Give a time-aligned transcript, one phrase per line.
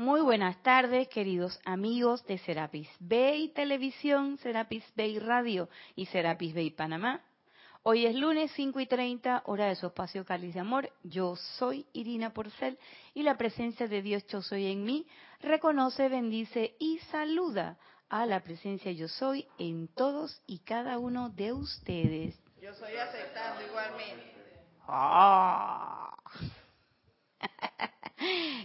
[0.00, 6.70] Muy buenas tardes, queridos amigos de Serapis Bay Televisión, Serapis Bay Radio y Serapis Bay
[6.70, 7.20] Panamá.
[7.82, 10.90] Hoy es lunes 5 y 30, hora de su espacio Cáliz de Amor.
[11.02, 12.78] Yo soy Irina Porcel
[13.12, 15.06] y la presencia de Dios Yo Soy en mí
[15.42, 17.76] reconoce, bendice y saluda
[18.08, 22.40] a la presencia Yo Soy en todos y cada uno de ustedes.
[22.62, 24.32] Yo soy aceptando igualmente.
[24.88, 26.09] Ah.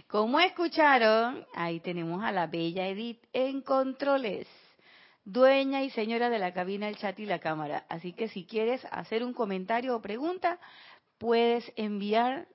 [0.08, 4.46] Como escucharon, ahí tenemos a la bella Edith en controles,
[5.24, 7.84] dueña y señora de la cabina, el chat y la cámara.
[7.88, 10.60] Así que si quieres hacer un comentario o pregunta,
[11.18, 12.46] puedes enviar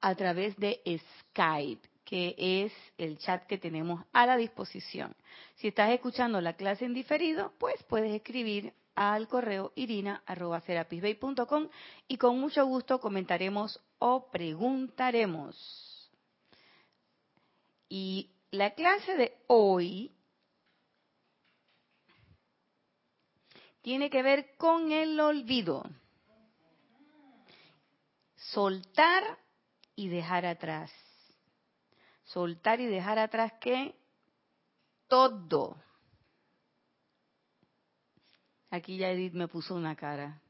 [0.00, 0.80] a través de
[1.20, 5.14] Skype, que es el chat que tenemos a la disposición.
[5.56, 10.08] Si estás escuchando la clase en diferido, pues puedes escribir al correo irina.com
[12.08, 15.87] y con mucho gusto comentaremos o preguntaremos.
[17.88, 20.14] Y la clase de hoy
[23.82, 25.84] tiene que ver con el olvido.
[28.36, 29.38] Soltar
[29.96, 30.92] y dejar atrás.
[32.24, 33.94] Soltar y dejar atrás que
[35.08, 35.76] todo
[38.70, 40.42] Aquí ya Edith me puso una cara.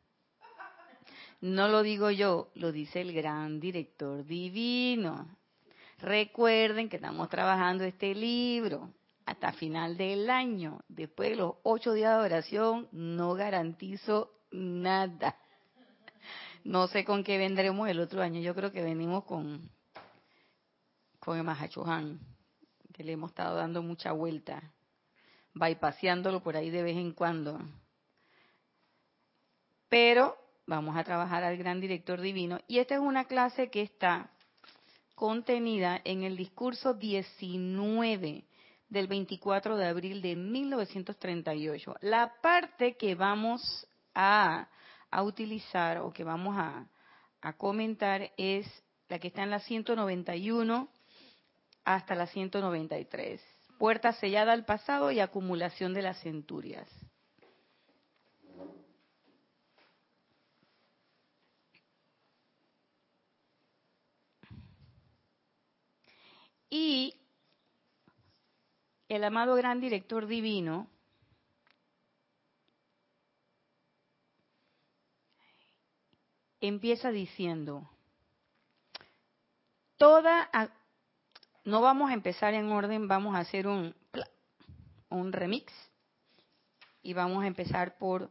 [1.41, 5.38] No lo digo yo, lo dice el gran director divino.
[5.99, 8.93] Recuerden que estamos trabajando este libro
[9.27, 10.81] hasta final del año.
[10.89, 15.37] Después de los ocho días de oración, no garantizo nada.
[16.65, 18.41] No sé con qué vendremos el otro año.
[18.41, 19.71] Yo creo que venimos con,
[21.19, 22.21] con el Mahachohan,
[22.93, 24.63] que le hemos estado dando mucha vuelta,
[25.55, 27.59] bypaseándolo por ahí de vez en cuando.
[29.89, 32.61] Pero vamos a trabajar al gran director divino.
[32.69, 34.31] Y esta es una clase que está
[35.19, 38.45] contenida en el discurso 19
[38.89, 41.97] del 24 de abril de 1938.
[42.03, 44.69] La parte que vamos a,
[45.25, 46.87] utilizar o que vamos a,
[47.41, 48.65] a comentar es
[49.09, 50.89] la que está en la 191
[51.85, 53.43] hasta la 193.
[53.77, 56.89] Puerta sellada al pasado y acumulación de las centurias.
[66.71, 67.15] Y
[69.09, 70.89] el amado gran director divino
[76.61, 77.89] empieza diciendo,
[79.97, 80.51] toda,
[81.65, 83.95] no vamos a empezar en orden, vamos a hacer un,
[85.09, 85.73] un remix
[87.03, 88.31] y vamos a empezar por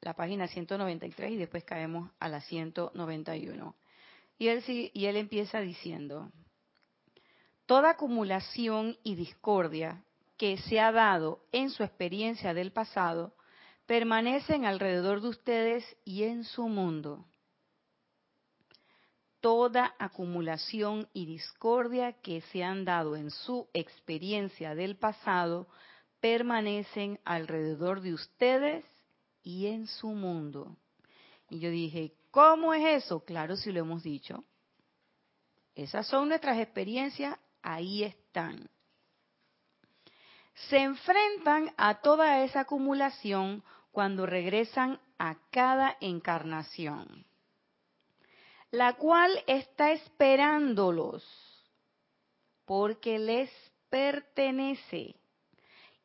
[0.00, 3.76] la página 193 y después caemos a la 191.
[4.38, 6.30] Y él, y él empieza diciendo,
[7.72, 10.04] toda acumulación y discordia
[10.36, 13.32] que se ha dado en su experiencia del pasado
[13.86, 17.24] permanecen alrededor de ustedes y en su mundo.
[19.40, 25.66] Toda acumulación y discordia que se han dado en su experiencia del pasado
[26.20, 28.84] permanecen alrededor de ustedes
[29.42, 30.76] y en su mundo.
[31.48, 33.24] Y yo dije, ¿cómo es eso?
[33.24, 34.44] Claro, si lo hemos dicho.
[35.74, 38.68] Esas son nuestras experiencias ahí están.
[40.68, 47.26] Se enfrentan a toda esa acumulación cuando regresan a cada encarnación,
[48.70, 51.24] la cual está esperándolos
[52.64, 53.50] porque les
[53.90, 55.16] pertenece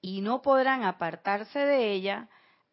[0.02, 2.30] y no podrán apartarse de ella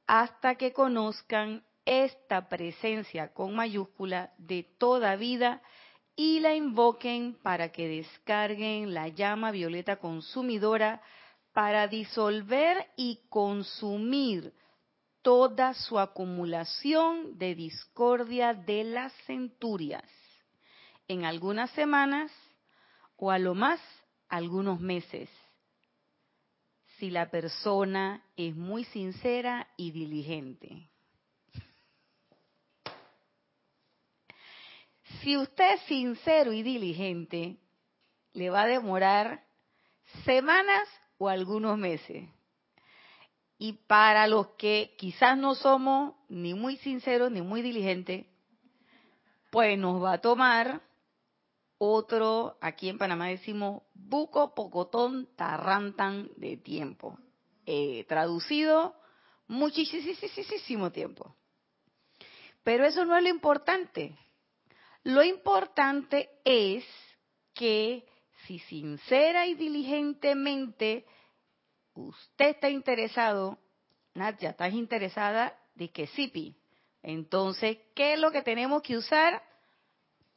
[0.06, 5.62] hasta que conozcan esta presencia con mayúscula de toda vida
[6.16, 11.02] y la invoquen para que descarguen la llama violeta consumidora
[11.52, 14.52] para disolver y consumir
[15.22, 20.04] toda su acumulación de discordia de las centurias
[21.08, 22.30] en algunas semanas
[23.16, 23.80] o a lo más
[24.28, 25.30] algunos meses,
[26.98, 30.90] si la persona es muy sincera y diligente.
[35.24, 37.56] Si usted es sincero y diligente,
[38.34, 39.42] le va a demorar
[40.24, 40.86] semanas
[41.16, 42.28] o algunos meses.
[43.56, 48.26] Y para los que quizás no somos ni muy sinceros ni muy diligentes,
[49.50, 50.82] pues nos va a tomar
[51.78, 57.18] otro, aquí en Panamá decimos, buco, pocotón, tarrantan de tiempo.
[57.64, 58.94] Eh, traducido,
[59.46, 61.34] muchísimo tiempo.
[62.62, 64.18] Pero eso no es lo importante.
[65.04, 66.84] Lo importante es
[67.52, 68.06] que
[68.46, 71.04] si sincera y diligentemente
[71.94, 73.58] usted está interesado,
[74.14, 75.56] Nadia, ¿estás interesada?
[75.74, 76.56] De que sí,
[77.02, 79.42] Entonces, ¿qué es lo que tenemos que usar?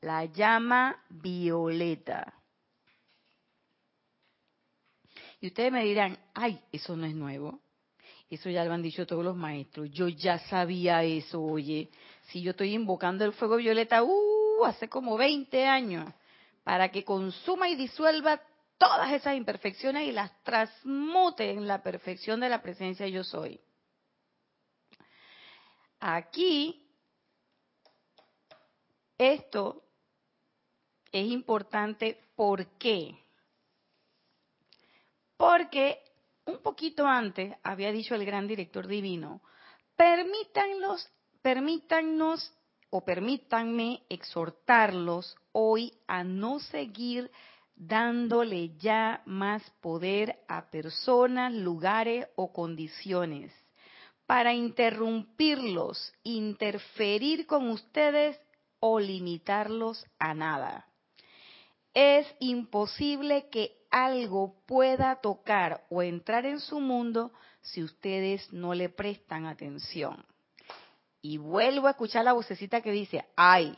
[0.01, 2.33] La llama violeta.
[5.39, 7.61] Y ustedes me dirán, ay, eso no es nuevo.
[8.29, 9.89] Eso ya lo han dicho todos los maestros.
[9.91, 11.89] Yo ya sabía eso, oye.
[12.23, 16.11] Si yo estoy invocando el fuego violeta, uh, hace como 20 años,
[16.63, 18.41] para que consuma y disuelva
[18.77, 23.59] todas esas imperfecciones y las transmute en la perfección de la presencia yo soy.
[25.99, 26.87] Aquí,
[29.17, 29.83] esto
[31.11, 33.17] es importante, ¿por qué?
[35.37, 36.03] Porque
[36.45, 39.41] un poquito antes había dicho el gran director divino,
[39.95, 41.09] permítanlos,
[41.41, 42.53] permítannos
[42.89, 47.31] o permítanme exhortarlos hoy a no seguir
[47.75, 53.53] dándole ya más poder a personas, lugares o condiciones
[54.25, 58.37] para interrumpirlos, interferir con ustedes
[58.79, 60.85] o limitarlos a nada.
[61.93, 67.31] Es imposible que algo pueda tocar o entrar en su mundo
[67.61, 70.23] si ustedes no le prestan atención.
[71.21, 73.75] Y vuelvo a escuchar la vocecita que dice, ay,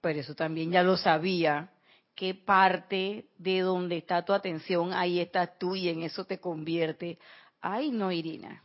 [0.00, 1.72] pero eso también ya lo sabía,
[2.14, 7.18] qué parte de donde está tu atención, ahí estás tú y en eso te convierte.
[7.60, 8.62] Ay, no, Irina.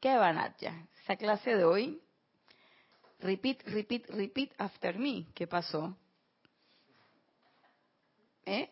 [0.00, 0.10] ¿Qué
[0.58, 0.86] ya?
[1.02, 2.00] Esa clase de hoy.
[3.20, 5.26] Repeat, repeat, repeat after me.
[5.34, 5.96] ¿Qué pasó?
[8.44, 8.68] ¿Eh?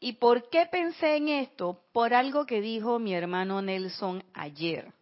[0.00, 1.84] ¿Y por qué pensé en esto?
[1.92, 4.92] Por algo que dijo mi hermano Nelson ayer.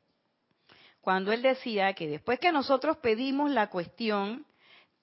[1.09, 4.45] Cuando él decía que después que nosotros pedimos la cuestión,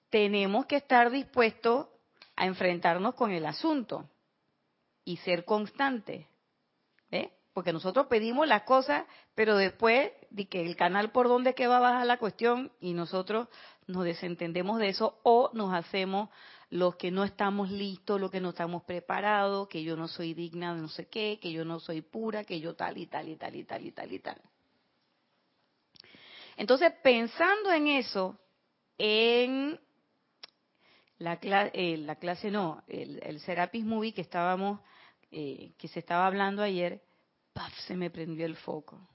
[0.08, 1.88] tenemos que estar dispuestos
[2.36, 4.08] a enfrentarnos con el asunto
[5.04, 6.24] y ser constantes.
[7.10, 7.32] ¿eh?
[7.52, 9.04] Porque nosotros pedimos las cosas,
[9.34, 12.92] pero después de que el canal por donde que va a bajar la cuestión y
[12.92, 13.48] nosotros
[13.88, 16.28] nos desentendemos de eso o nos hacemos
[16.70, 20.72] los que no estamos listos, los que no estamos preparados, que yo no soy digna
[20.72, 23.34] de no sé qué, que yo no soy pura, que yo tal y tal y
[23.34, 24.40] tal y tal y tal y tal.
[26.56, 28.38] Entonces, pensando en eso,
[28.98, 29.78] en
[31.18, 31.38] la,
[31.72, 34.80] eh, la clase, no, el, Serapis Movie que estábamos,
[35.30, 37.02] eh, que se estaba hablando ayer,
[37.52, 37.72] ¡paf!
[37.86, 39.08] se me prendió el foco.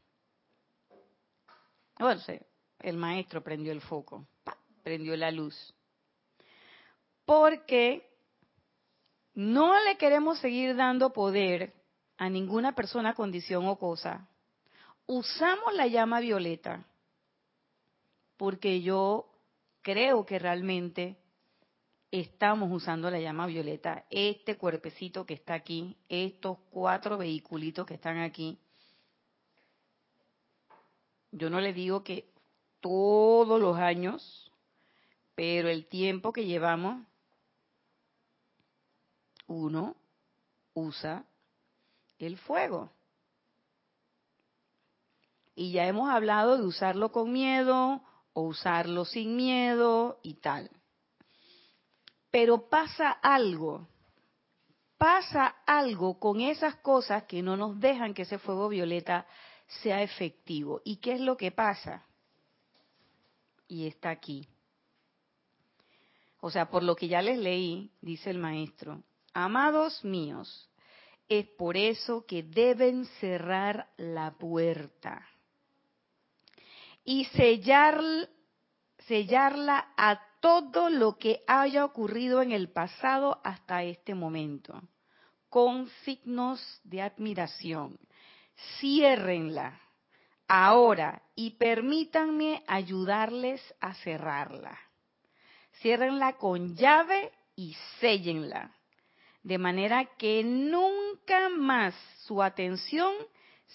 [1.99, 2.21] Bueno,
[2.79, 4.25] el maestro prendió el foco,
[4.83, 5.75] prendió la luz
[7.31, 8.09] porque
[9.33, 11.73] no le queremos seguir dando poder
[12.17, 14.27] a ninguna persona, condición o cosa.
[15.05, 16.85] Usamos la llama violeta
[18.41, 19.29] porque yo
[19.83, 21.15] creo que realmente
[22.09, 24.07] estamos usando la llama violeta.
[24.09, 28.57] Este cuerpecito que está aquí, estos cuatro vehiculitos que están aquí.
[31.31, 32.33] Yo no le digo que
[32.79, 34.51] todos los años,
[35.35, 37.05] pero el tiempo que llevamos
[39.45, 39.95] uno
[40.73, 41.25] usa
[42.17, 42.89] el fuego.
[45.53, 48.01] Y ya hemos hablado de usarlo con miedo
[48.33, 50.69] o usarlo sin miedo y tal.
[52.29, 53.87] Pero pasa algo,
[54.97, 59.25] pasa algo con esas cosas que no nos dejan que ese fuego violeta
[59.81, 60.81] sea efectivo.
[60.85, 62.05] ¿Y qué es lo que pasa?
[63.67, 64.47] Y está aquí.
[66.39, 70.69] O sea, por lo que ya les leí, dice el maestro, Amados míos,
[71.29, 75.25] es por eso que deben cerrar la puerta
[77.03, 78.01] y sellar,
[79.07, 84.81] sellarla a todo lo que haya ocurrido en el pasado hasta este momento,
[85.49, 87.97] con signos de admiración.
[88.79, 89.79] Ciérrenla
[90.47, 94.77] ahora y permítanme ayudarles a cerrarla.
[95.81, 98.71] Ciérrenla con llave y séllenla
[99.43, 103.13] de manera que nunca más su atención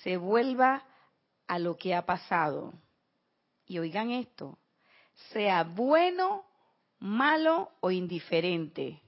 [0.02, 0.84] se vuelva
[1.46, 2.72] a lo que ha pasado.
[3.66, 4.58] Y oigan esto,
[5.32, 6.44] sea bueno,
[7.00, 9.02] malo o indiferente.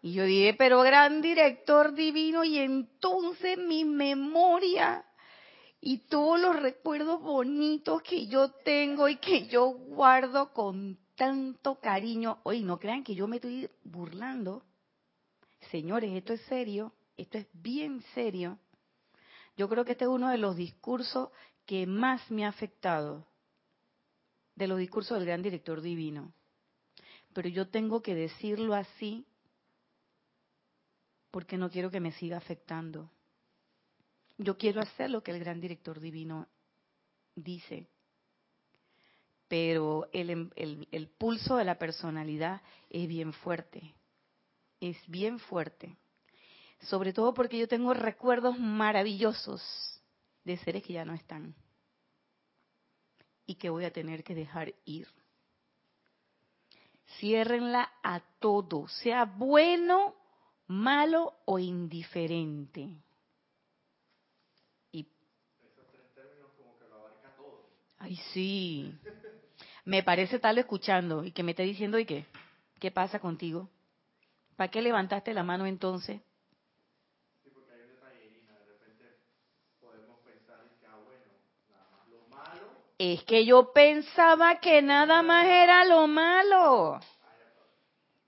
[0.00, 5.04] Y yo dije, pero gran director divino, y entonces mi memoria
[5.80, 12.38] y todos los recuerdos bonitos que yo tengo y que yo guardo con tanto cariño.
[12.44, 14.62] Oye, no crean que yo me estoy burlando.
[15.70, 18.58] Señores, esto es serio, esto es bien serio.
[19.56, 21.30] Yo creo que este es uno de los discursos
[21.68, 23.26] que más me ha afectado,
[24.54, 26.32] de los discursos del gran director divino.
[27.34, 29.26] Pero yo tengo que decirlo así
[31.30, 33.10] porque no quiero que me siga afectando.
[34.38, 36.48] Yo quiero hacer lo que el gran director divino
[37.34, 37.86] dice,
[39.46, 40.50] pero el,
[40.90, 43.94] el pulso de la personalidad es bien fuerte,
[44.80, 45.98] es bien fuerte.
[46.80, 49.97] Sobre todo porque yo tengo recuerdos maravillosos
[50.48, 51.54] de seres que ya no están
[53.46, 55.08] y que voy a tener que dejar ir.
[57.18, 60.14] Ciérrenla a todo, sea bueno,
[60.66, 62.88] malo o indiferente.
[64.92, 65.06] Y...
[67.98, 68.98] Ay, sí.
[69.84, 72.26] Me parece tal escuchando y que me esté diciendo, ¿y qué?
[72.78, 73.70] ¿Qué pasa contigo?
[74.56, 76.20] ¿Para qué levantaste la mano entonces?
[82.98, 87.00] Es que yo pensaba que nada más era lo malo.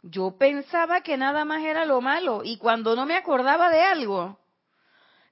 [0.03, 2.43] Yo pensaba que nada más era lo malo.
[2.45, 4.39] Y cuando no me acordaba de algo,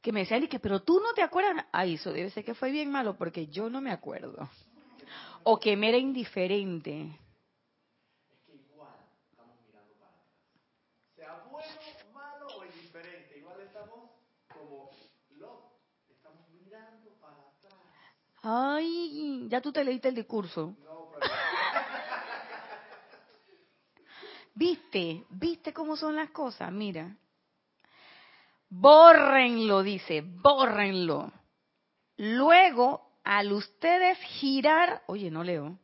[0.02, 1.66] que me decían, que, pero tú no te acuerdas.
[1.72, 4.48] Ay, eso debe ser que fue bien malo porque yo no me acuerdo.
[5.44, 7.02] O que me era indiferente.
[8.30, 8.96] Es que igual
[9.30, 10.34] estamos mirando para atrás.
[11.14, 11.68] Sea bueno,
[12.12, 14.10] malo o indiferente, igual estamos
[14.52, 14.90] como
[16.10, 17.78] estamos mirando para atrás.
[18.42, 20.74] Ay, ya tú te leíste el discurso.
[20.84, 21.32] No, pero...
[24.54, 25.24] ¿Viste?
[25.30, 26.70] ¿Viste cómo son las cosas?
[26.72, 27.16] Mira.
[28.70, 31.32] Bórrenlo, dice, bórrenlo.
[32.16, 35.78] Luego, al ustedes girar, oye, no leo,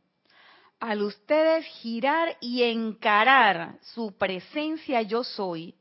[0.79, 5.75] al ustedes girar y encarar su presencia yo soy,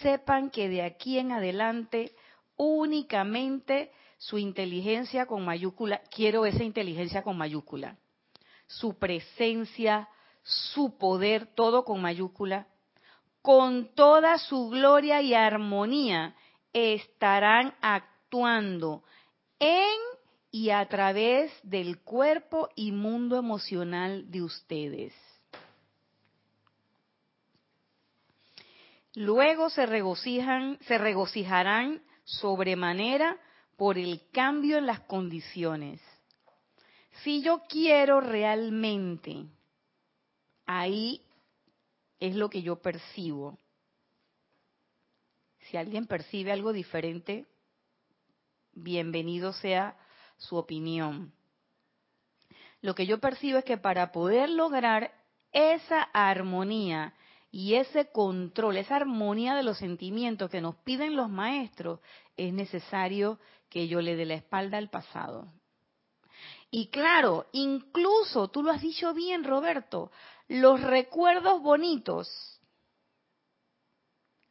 [0.00, 2.14] sepan que de aquí en adelante
[2.56, 7.96] únicamente su inteligencia con mayúscula, quiero esa inteligencia con mayúscula,
[8.66, 10.08] su presencia,
[10.42, 12.66] su poder, todo con mayúscula,
[13.42, 16.34] con toda su gloria y armonía,
[16.72, 19.04] estarán actuando
[19.58, 19.94] en
[20.50, 25.12] y a través del cuerpo y mundo emocional de ustedes.
[29.14, 33.38] Luego se regocijan, se regocijarán sobremanera
[33.76, 36.00] por el cambio en las condiciones.
[37.22, 39.46] Si yo quiero realmente
[40.66, 41.22] ahí
[42.20, 43.58] es lo que yo percibo.
[45.60, 47.46] Si alguien percibe algo diferente,
[48.72, 49.96] bienvenido sea
[50.36, 51.32] su opinión.
[52.80, 55.12] Lo que yo percibo es que para poder lograr
[55.52, 57.14] esa armonía
[57.50, 62.00] y ese control, esa armonía de los sentimientos que nos piden los maestros,
[62.36, 63.38] es necesario
[63.74, 65.52] que yo le dé la espalda al pasado.
[66.70, 70.12] Y claro, incluso, tú lo has dicho bien, Roberto,
[70.46, 72.28] los recuerdos bonitos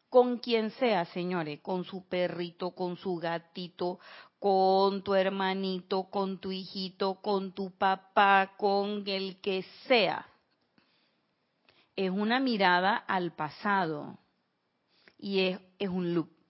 [0.10, 4.00] con quien sea, señores, con su perrito, con su gatito,
[4.40, 10.28] con tu hermanito, con tu hijito, con tu papá, con el que sea.
[11.96, 14.20] Es una mirada al pasado
[15.18, 15.40] y
[15.80, 16.43] es, un loop.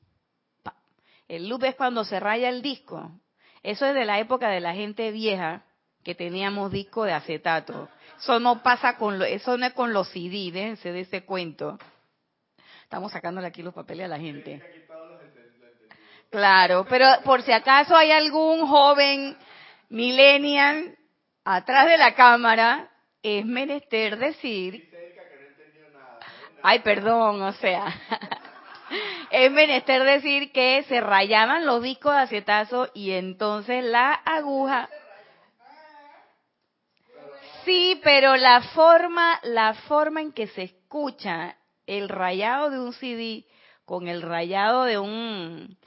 [1.28, 3.12] El loop es cuando se raya el disco.
[3.64, 5.64] Eso es de la época de la gente vieja
[6.04, 7.90] que teníamos disco de acetato.
[8.20, 11.80] Eso no pasa con lo, eso no es con los CD, déjense de ese cuento.
[12.84, 14.62] Estamos sacándole aquí los papeles a la gente.
[16.30, 19.38] Claro, pero por si acaso hay algún joven
[19.90, 20.98] millennial
[21.46, 22.90] atrás de la cámara,
[23.22, 24.90] es menester decir...
[26.62, 27.94] Ay, perdón, o sea...
[29.34, 34.88] es menester decir que se rayaban los discos de acetato y entonces la aguja
[37.66, 41.56] Sí, pero la forma, la forma en que se escucha
[41.88, 43.46] el rayado de un CD
[43.86, 45.78] con el rayado de un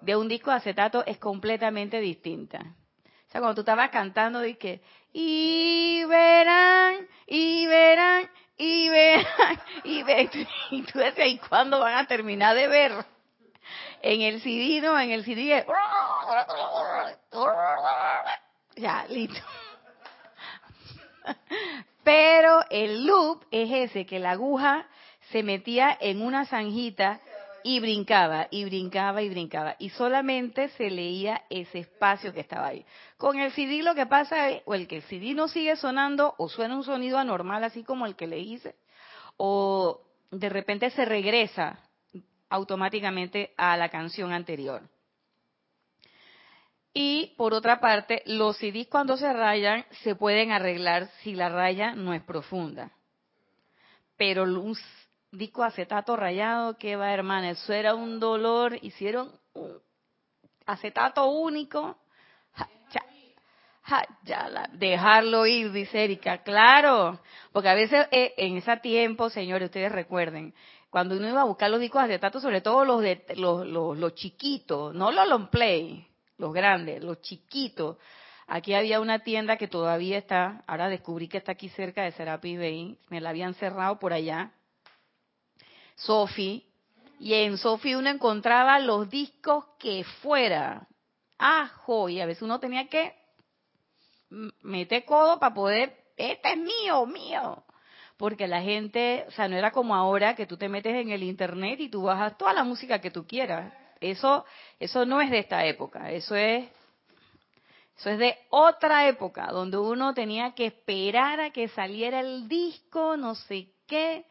[0.00, 2.58] de un disco de acetato es completamente distinta.
[2.58, 4.80] O sea, cuando tú estabas cantando que
[5.12, 10.30] y verán, y verán, y verán, y verán,
[10.70, 12.92] y tú decías, ¿y cuándo van a terminar de ver?
[14.02, 15.64] En el CD, en el CD,
[18.76, 19.40] ya, listo.
[22.04, 24.86] Pero el loop es ese, que la aguja
[25.32, 27.20] se metía en una zanjita
[27.66, 29.74] y brincaba, y brincaba, y brincaba.
[29.80, 32.86] Y solamente se leía ese espacio que estaba ahí.
[33.16, 36.36] Con el CD lo que pasa es, o el que el CD no sigue sonando,
[36.38, 38.76] o suena un sonido anormal, así como el que le hice,
[39.36, 41.80] o de repente se regresa
[42.50, 44.82] automáticamente a la canción anterior.
[46.94, 51.96] Y por otra parte, los CDs cuando se rayan se pueden arreglar si la raya
[51.96, 52.92] no es profunda.
[54.16, 55.05] Pero disco
[55.62, 59.78] acetato rayado, que va hermana, eso era un dolor, hicieron un
[60.66, 61.96] acetato único,
[64.24, 67.20] ya, dejarlo ir, dice Erika, claro,
[67.52, 70.54] porque a veces eh, en ese tiempo, señores, ustedes recuerden,
[70.90, 74.14] cuando uno iba a buscar los discos acetato, sobre todo los de los, los, los
[74.14, 76.06] chiquitos, no los long play,
[76.38, 77.96] los grandes, los chiquitos,
[78.48, 82.58] Aquí había una tienda que todavía está, ahora descubrí que está aquí cerca de Serapis
[82.58, 84.52] Bay, me la habían cerrado por allá,
[85.96, 86.64] Sofi,
[87.18, 90.86] y en Sofi uno encontraba los discos que fuera,
[91.38, 93.14] ajo, y a veces uno tenía que
[94.62, 97.64] meter codo para poder, este es mío, mío,
[98.16, 101.22] porque la gente, o sea, no era como ahora que tú te metes en el
[101.22, 103.72] internet y tú bajas toda la música que tú quieras.
[104.00, 104.44] Eso,
[104.78, 106.68] eso no es de esta época, eso es
[107.98, 113.16] eso es de otra época, donde uno tenía que esperar a que saliera el disco,
[113.16, 114.26] no sé qué.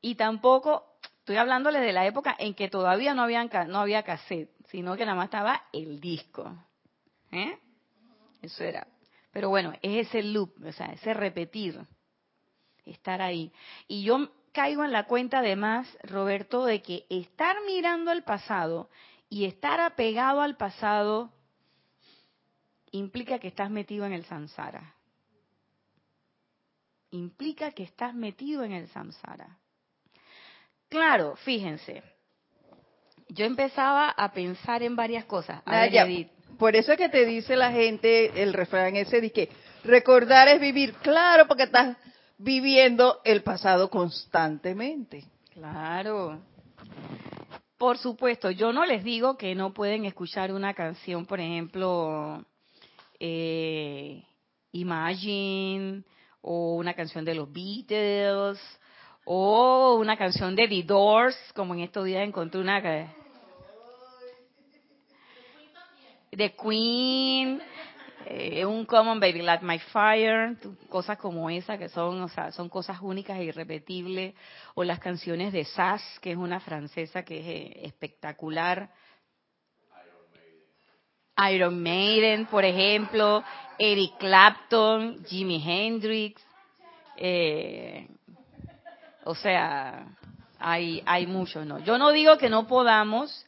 [0.00, 4.50] Y tampoco, estoy hablándole de la época en que todavía no, habían, no había cassette,
[4.68, 6.56] sino que nada más estaba el disco.
[7.30, 7.58] ¿Eh?
[8.42, 8.86] Eso era.
[9.32, 11.80] Pero bueno, es ese loop, o sea, ese repetir,
[12.84, 13.52] estar ahí.
[13.86, 18.90] Y yo caigo en la cuenta además, Roberto, de que estar mirando al pasado
[19.28, 21.32] y estar apegado al pasado
[22.90, 24.96] implica que estás metido en el samsara.
[27.12, 29.59] Implica que estás metido en el samsara.
[30.90, 32.02] Claro, fíjense.
[33.28, 35.62] Yo empezaba a pensar en varias cosas.
[36.58, 39.48] por eso es que te dice la gente el refrán ese de que
[39.84, 40.92] recordar es vivir.
[40.94, 41.96] Claro, porque estás
[42.36, 45.24] viviendo el pasado constantemente.
[45.54, 46.40] Claro.
[47.78, 52.44] Por supuesto, yo no les digo que no pueden escuchar una canción, por ejemplo,
[53.18, 54.22] eh,
[54.72, 56.02] Imagine
[56.42, 58.58] o una canción de los Beatles
[59.24, 62.80] o una canción de The Doors, como en estos días encontré una
[66.30, 67.60] de Queen,
[68.26, 70.56] eh, un Common Baby Light My Fire,
[70.88, 74.34] cosas como esa que son, o sea, son cosas únicas e irrepetibles,
[74.74, 78.90] o las canciones de Sass, que es una francesa que es eh, espectacular,
[81.50, 83.42] Iron Maiden, por ejemplo,
[83.78, 86.42] Eric Clapton, Jimi Hendrix,
[87.16, 88.08] eh,
[89.24, 90.06] o sea,
[90.58, 91.78] hay, hay muchos, ¿no?
[91.80, 93.46] Yo no digo que no podamos,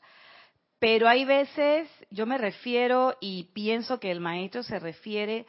[0.79, 5.47] pero hay veces, yo me refiero y pienso que el maestro se refiere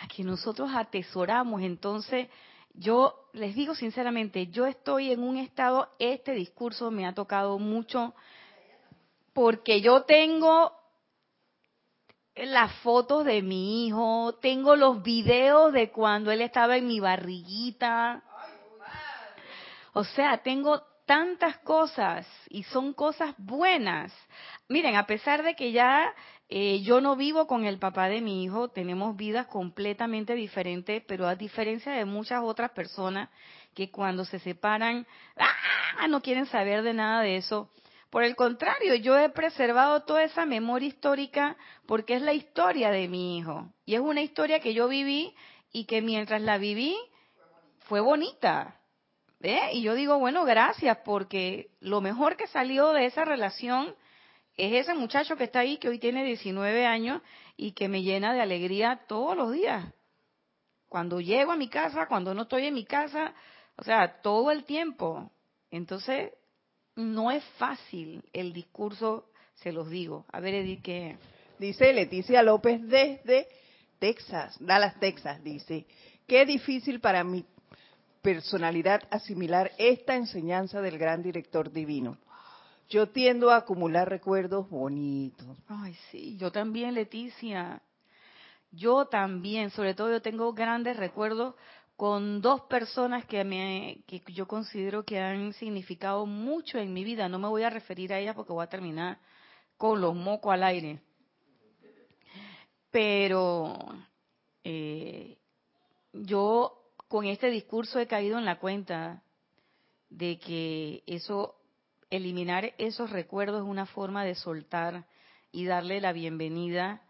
[0.00, 2.28] a que nosotros atesoramos, entonces
[2.74, 8.14] yo les digo sinceramente, yo estoy en un estado, este discurso me ha tocado mucho
[9.34, 10.72] porque yo tengo
[12.34, 18.22] las fotos de mi hijo, tengo los videos de cuando él estaba en mi barriguita.
[19.92, 24.12] O sea, tengo tantas cosas y son cosas buenas.
[24.68, 26.14] Miren, a pesar de que ya
[26.48, 31.26] eh, yo no vivo con el papá de mi hijo, tenemos vidas completamente diferentes, pero
[31.26, 33.28] a diferencia de muchas otras personas
[33.74, 36.08] que cuando se separan, ¡ah!
[36.08, 37.70] no quieren saber de nada de eso.
[38.10, 43.08] Por el contrario, yo he preservado toda esa memoria histórica porque es la historia de
[43.08, 43.72] mi hijo.
[43.86, 45.34] Y es una historia que yo viví
[45.72, 46.94] y que mientras la viví
[47.80, 48.78] fue bonita.
[49.72, 53.94] Y yo digo, bueno, gracias porque lo mejor que salió de esa relación
[54.56, 57.22] es ese muchacho que está ahí, que hoy tiene 19 años
[57.56, 59.92] y que me llena de alegría todos los días.
[60.88, 63.34] Cuando llego a mi casa, cuando no estoy en mi casa,
[63.76, 65.30] o sea, todo el tiempo.
[65.70, 66.32] Entonces,
[66.94, 70.26] no es fácil el discurso, se los digo.
[70.30, 71.16] A ver, Edith, ¿qué?
[71.58, 73.48] Dice Leticia López desde
[73.98, 75.86] Texas, Dallas, Texas, dice,
[76.26, 77.44] qué difícil para mi
[78.22, 82.16] personalidad asimilar esta enseñanza del gran director divino.
[82.88, 85.46] Yo tiendo a acumular recuerdos bonitos.
[85.66, 87.82] Ay, sí, yo también, Leticia.
[88.70, 91.54] Yo también, sobre todo yo tengo grandes recuerdos
[91.96, 97.28] con dos personas que, me, que yo considero que han significado mucho en mi vida.
[97.28, 99.18] No me voy a referir a ellas porque voy a terminar
[99.76, 101.00] con los mocos al aire.
[102.90, 103.78] Pero
[104.64, 105.38] eh,
[106.12, 106.81] yo
[107.12, 109.22] con este discurso he caído en la cuenta
[110.08, 111.56] de que eso,
[112.08, 115.04] eliminar esos recuerdos es una forma de soltar
[115.50, 117.02] y darle la bienvenida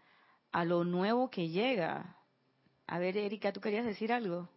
[0.51, 2.17] a lo nuevo que llega.
[2.85, 4.49] A ver, Erika, ¿tú querías decir algo?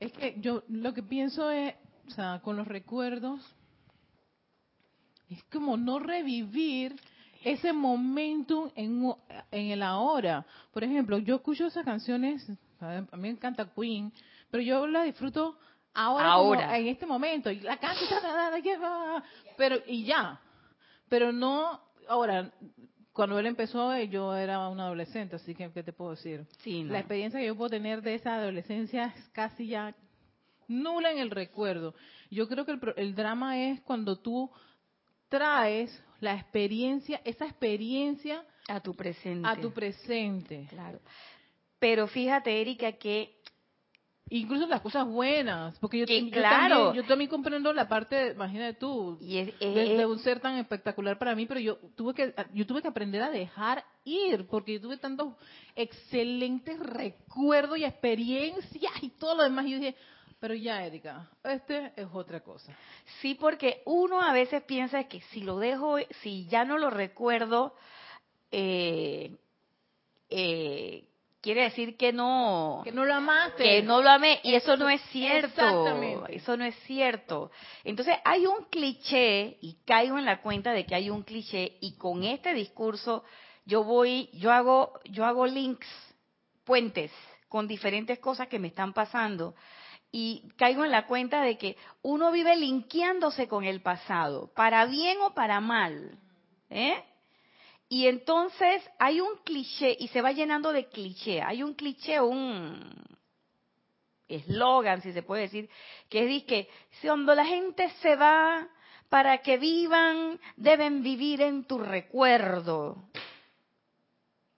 [0.00, 1.76] Es que yo lo que pienso es,
[2.08, 3.40] o sea, con los recuerdos,
[5.30, 6.96] es como no revivir
[7.44, 9.12] ese momentum en,
[9.50, 10.44] en el ahora.
[10.72, 12.48] Por ejemplo, yo escucho esas canciones,
[12.80, 14.12] a mí me encanta Queen,
[14.50, 15.58] pero yo la disfruto
[15.94, 16.78] ahora, Ahora.
[16.78, 18.00] en este momento, y la canto,
[19.56, 20.40] pero y ya.
[21.08, 22.52] Pero no, ahora,
[23.12, 26.46] cuando él empezó, eh, yo era una adolescente, así que, ¿qué te puedo decir?
[26.58, 26.92] Sí, no.
[26.92, 29.94] La experiencia que yo puedo tener de esa adolescencia es casi ya
[30.68, 31.94] nula en el recuerdo.
[32.30, 34.50] Yo creo que el, el drama es cuando tú
[35.28, 39.48] traes la experiencia, esa experiencia a tu presente.
[39.48, 40.66] a tu presente.
[40.70, 41.00] Claro.
[41.78, 43.38] Pero fíjate, Erika, que
[44.30, 46.74] Incluso las cosas buenas, porque yo, Que yo claro.
[46.84, 50.58] también, yo también comprendo la parte, imagínate tú, y es, es- de, un ser tan
[50.58, 54.74] espectacular para mí, pero yo tuve que yo tuve que aprender a dejar ir, porque
[54.74, 55.34] yo tuve tantos
[55.74, 59.66] excelentes recuerdos y experiencias y todo lo demás.
[59.66, 59.96] Y yo dije,
[60.40, 62.72] pero ya, Erika, este es otra cosa.
[63.20, 67.74] sí, porque uno a veces piensa que si lo dejo, si ya no lo recuerdo,
[68.52, 69.36] eh,
[70.30, 71.04] eh,
[71.40, 73.62] quiere decir que no, Que no lo amaste.
[73.62, 76.36] que no lo amé y eso no es cierto Exactamente.
[76.36, 77.50] eso no es cierto
[77.84, 81.96] entonces hay un cliché y caigo en la cuenta de que hay un cliché y
[81.96, 83.24] con este discurso
[83.64, 85.86] yo voy yo hago yo hago links
[86.64, 87.12] puentes
[87.48, 89.54] con diferentes cosas que me están pasando
[90.10, 95.18] y caigo en la cuenta de que uno vive linkeándose con el pasado para bien
[95.20, 96.18] o para mal
[96.70, 97.02] ¿eh?
[97.88, 101.40] Y entonces hay un cliché y se va llenando de cliché.
[101.40, 102.78] Hay un cliché, un
[104.28, 105.70] eslogan, si se puede decir,
[106.10, 106.68] que es que
[107.00, 108.68] cuando la gente se va
[109.08, 113.08] para que vivan, deben vivir en tu recuerdo.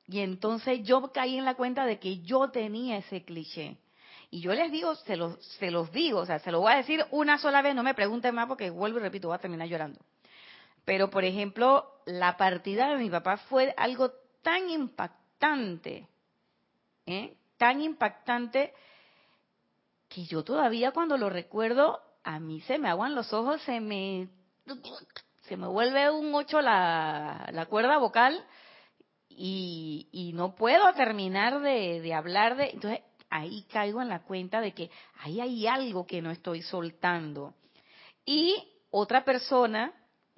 [0.08, 3.76] Y entonces yo caí en la cuenta de que yo tenía ese cliché.
[4.30, 6.76] Y yo les digo, se los, se los digo, o sea, se lo voy a
[6.76, 9.66] decir una sola vez, no me pregunten más porque vuelvo y repito, voy a terminar
[9.66, 9.98] llorando.
[10.84, 14.12] Pero, por ejemplo, la partida de mi papá fue algo
[14.42, 16.08] tan impactante,
[17.06, 17.36] ¿eh?
[17.56, 18.72] tan impactante,
[20.08, 24.28] que yo todavía cuando lo recuerdo, a mí se me aguan los ojos, se me,
[25.42, 28.44] se me vuelve un ocho la, la cuerda vocal
[29.28, 32.70] y, y no puedo terminar de, de hablar de...
[32.70, 34.90] Entonces, ahí caigo en la cuenta de que
[35.20, 37.54] ahí hay algo que no estoy soltando.
[38.26, 38.56] Y
[38.90, 39.92] otra persona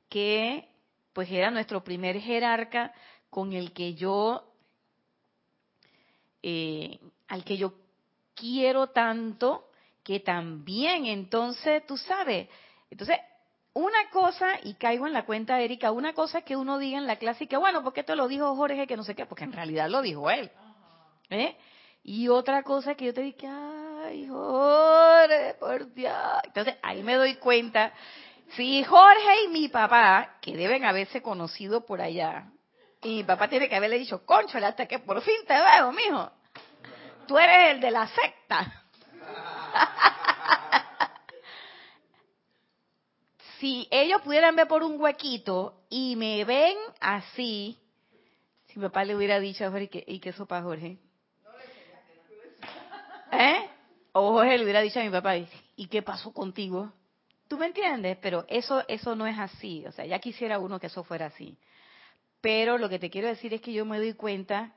[0.09, 0.68] que
[1.12, 2.92] pues era nuestro primer jerarca
[3.31, 4.44] con el que yo
[6.42, 7.74] eh, al que yo
[8.35, 9.70] quiero tanto
[10.02, 12.48] que también entonces tú sabes
[12.90, 13.16] entonces
[13.74, 17.16] una cosa y caigo en la cuenta Erika una cosa que uno diga en la
[17.16, 19.52] clase y que bueno porque te lo dijo Jorge que no sé qué porque en
[19.52, 20.50] realidad lo dijo él
[21.31, 21.57] ¿eh?
[22.02, 27.36] Y otra cosa que yo te dije ay Jorge por Dios entonces ahí me doy
[27.36, 27.92] cuenta
[28.56, 32.50] si Jorge y mi papá, que deben haberse conocido por allá,
[33.02, 36.30] y mi papá tiene que haberle dicho, conchola, hasta que por fin te veo, mijo.
[37.26, 38.84] Tú eres el de la secta.
[43.58, 47.78] si ellos pudieran ver por un huequito y me ven así,
[48.66, 50.98] si mi papá le hubiera dicho a Jorge, ¿y qué, sopa, Jorge?
[53.33, 53.68] ¿Eh?
[54.12, 56.92] O Jorge le hubiera dicho a mi papá, ¿y qué pasó contigo?
[57.49, 58.18] ¿Tú me entiendes?
[58.21, 59.85] Pero eso, eso no es así.
[59.87, 61.59] O sea, ya quisiera uno que eso fuera así.
[62.40, 64.75] Pero lo que te quiero decir es que yo me doy cuenta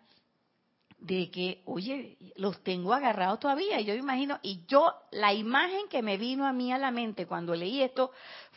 [1.00, 3.80] de que, oye, los tengo agarrados todavía.
[3.80, 6.92] Y yo me imagino, y yo, la imagen que me vino a mí a la
[6.92, 8.12] mente cuando leí esto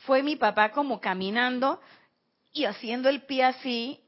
[0.06, 1.80] fue mi papá como caminando
[2.52, 4.00] y haciendo el pie así,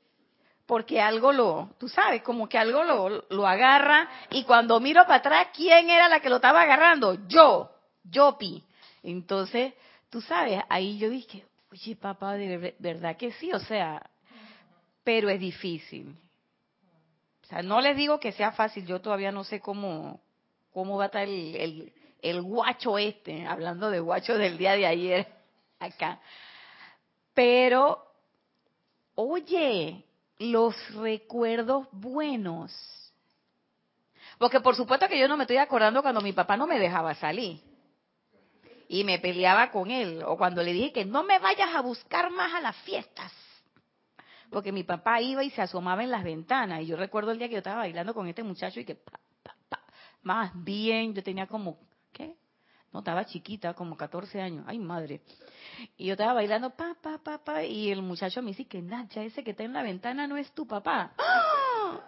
[0.70, 4.08] porque algo lo, tú sabes, como que algo lo, lo agarra.
[4.30, 7.26] Y cuando miro para atrás, ¿quién era la que lo estaba agarrando?
[7.26, 7.72] Yo,
[8.04, 8.62] yo, Pi.
[9.02, 9.74] Entonces,
[10.10, 14.00] tú sabes, ahí yo dije, oye, papá, de verdad que sí, o sea,
[15.02, 16.16] pero es difícil.
[17.42, 20.20] O sea, no les digo que sea fácil, yo todavía no sé cómo,
[20.72, 24.86] cómo va a estar el, el, el guacho este, hablando de guacho del día de
[24.86, 25.26] ayer,
[25.80, 26.20] acá.
[27.34, 28.06] Pero,
[29.16, 30.04] oye,
[30.40, 32.72] los recuerdos buenos.
[34.38, 37.14] Porque por supuesto que yo no me estoy acordando cuando mi papá no me dejaba
[37.14, 37.60] salir
[38.88, 42.30] y me peleaba con él, o cuando le dije que no me vayas a buscar
[42.30, 43.30] más a las fiestas,
[44.50, 47.46] porque mi papá iba y se asomaba en las ventanas, y yo recuerdo el día
[47.46, 49.84] que yo estaba bailando con este muchacho y que, pa, pa, pa,
[50.22, 51.78] más bien, yo tenía como,
[52.12, 52.34] ¿qué?
[52.92, 55.20] No, estaba chiquita, como 14 años, ay madre,
[55.96, 59.22] y yo estaba bailando, pa, pa, pa, pa, y el muchacho me dice que Nacha,
[59.22, 61.12] ese que está en la ventana no es tu papá.
[61.18, 62.00] ¡Ah!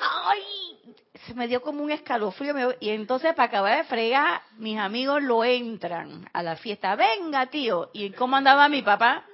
[0.00, 0.94] ¡Ay!
[1.26, 2.74] Se me dio como un escalofrío.
[2.80, 6.94] Y entonces, para acabar de fregar, mis amigos lo entran a la fiesta.
[6.94, 7.90] Venga, tío.
[7.92, 9.24] ¿Y cómo andaba mi papá?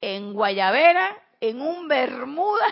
[0.00, 2.66] En Guayabera, en un bermuda,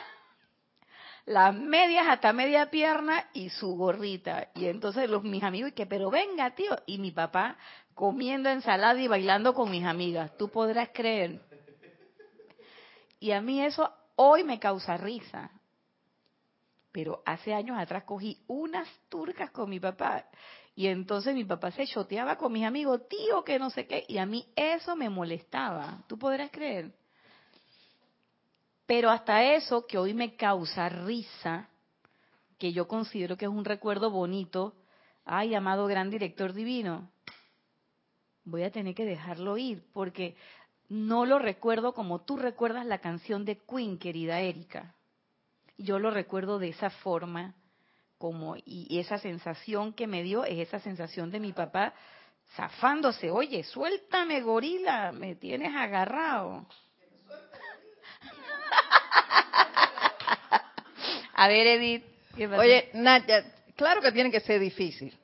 [1.24, 4.48] las medias hasta media pierna y su gorrita.
[4.54, 6.76] Y entonces los mis amigos, y que, pero venga, tío.
[6.86, 7.56] Y mi papá
[7.94, 10.36] comiendo ensalada y bailando con mis amigas.
[10.36, 11.40] Tú podrás creer.
[13.20, 15.50] Y a mí eso hoy me causa risa.
[16.90, 20.26] Pero hace años atrás cogí unas turcas con mi papá.
[20.74, 24.04] Y entonces mi papá se choteaba con mis amigos, tío, que no sé qué.
[24.08, 26.02] Y a mí eso me molestaba.
[26.06, 26.92] ¿Tú podrás creer?
[28.86, 31.68] Pero hasta eso, que hoy me causa risa,
[32.58, 34.74] que yo considero que es un recuerdo bonito,
[35.24, 37.10] ay, amado gran director divino,
[38.44, 40.36] voy a tener que dejarlo ir, porque
[40.88, 44.94] no lo recuerdo como tú recuerdas la canción de Queen, querida Erika.
[45.78, 47.54] Yo lo recuerdo de esa forma,
[48.18, 51.94] como, y esa sensación que me dio es esa sensación de mi papá
[52.56, 56.66] zafándose, oye, suéltame gorila, me tienes agarrado.
[61.34, 62.04] A ver, Edith.
[62.56, 63.44] Oye, Nadia,
[63.76, 65.16] claro que tiene que ser difícil.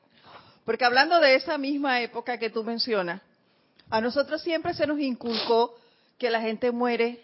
[0.65, 3.23] Porque hablando de esa misma época que tú mencionas,
[3.89, 5.75] a nosotros siempre se nos inculcó
[6.19, 7.21] que la gente muere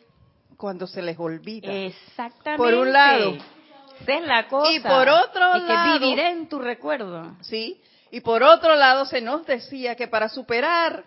[0.56, 1.72] cuando se les olvida.
[1.72, 2.56] Exactamente.
[2.56, 3.36] Por un lado.
[4.00, 4.72] Esa es la cosa.
[4.72, 5.98] Y por otro es lado.
[5.98, 7.36] que viviré en tu recuerdo.
[7.42, 7.80] Sí.
[8.10, 11.04] Y por otro lado se nos decía que para superar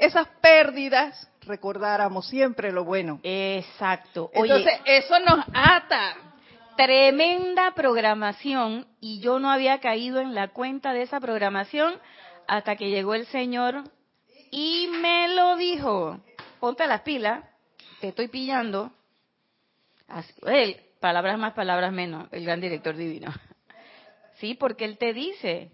[0.00, 3.20] esas pérdidas recordáramos siempre lo bueno.
[3.22, 4.30] Exacto.
[4.32, 6.16] Entonces, eso nos ata.
[6.76, 11.94] Tremenda programación y yo no había caído en la cuenta de esa programación
[12.48, 13.84] hasta que llegó el Señor
[14.50, 16.18] y me lo dijo.
[16.58, 17.44] Ponte las pilas,
[18.00, 18.92] te estoy pillando.
[20.08, 23.30] Así, él, palabras más, palabras menos, el gran director divino.
[24.36, 25.70] Sí, porque él te dice,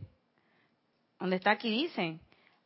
[1.20, 2.18] donde está aquí dice,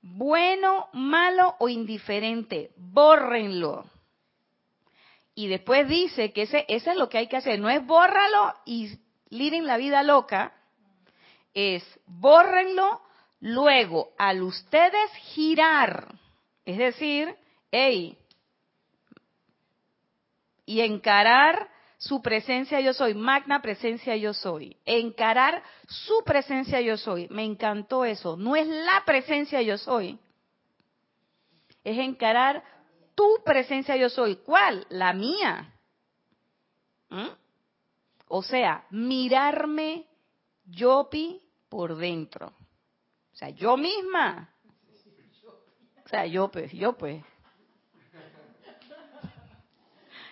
[0.02, 3.84] bueno, malo o indiferente, bórrenlo.
[5.34, 8.54] Y después dice que ese, ese es lo que hay que hacer, no es bórralo
[8.64, 10.52] y living la vida loca,
[11.54, 13.00] es bórrenlo,
[13.40, 16.14] luego al ustedes girar,
[16.64, 17.34] es decir,
[17.70, 18.18] hey,
[20.66, 21.68] y encarar
[22.00, 28.06] su presencia yo soy, magna presencia yo soy, encarar su presencia yo soy, me encantó
[28.06, 30.18] eso, no es la presencia yo soy,
[31.84, 32.64] es encarar
[33.14, 34.86] tu presencia yo soy, ¿cuál?
[34.88, 35.74] La mía.
[37.10, 37.28] ¿Mm?
[38.28, 40.06] O sea, mirarme
[40.64, 42.54] yo pi por dentro.
[43.34, 44.48] O sea, yo misma.
[46.02, 47.22] O sea, yo pues, yo pues.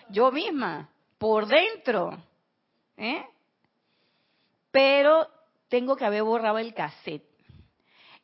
[0.09, 2.16] Yo misma, por dentro.
[2.96, 3.24] ¿Eh?
[4.70, 5.28] Pero
[5.68, 7.28] tengo que haber borrado el cassette.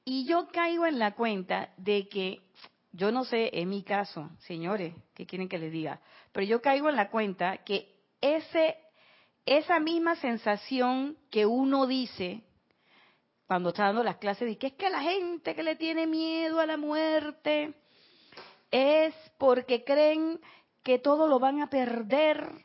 [0.05, 2.41] Y yo caigo en la cuenta de que,
[2.93, 6.01] yo no sé, en mi caso, señores, ¿qué quieren que les diga?
[6.33, 7.89] Pero yo caigo en la cuenta que
[8.21, 8.77] ese,
[9.47, 12.43] esa misma sensación que uno dice
[13.47, 16.61] cuando está dando las clases, de que es que la gente que le tiene miedo
[16.61, 17.75] a la muerte
[18.71, 20.41] es porque creen
[20.83, 22.64] que todo lo van a perder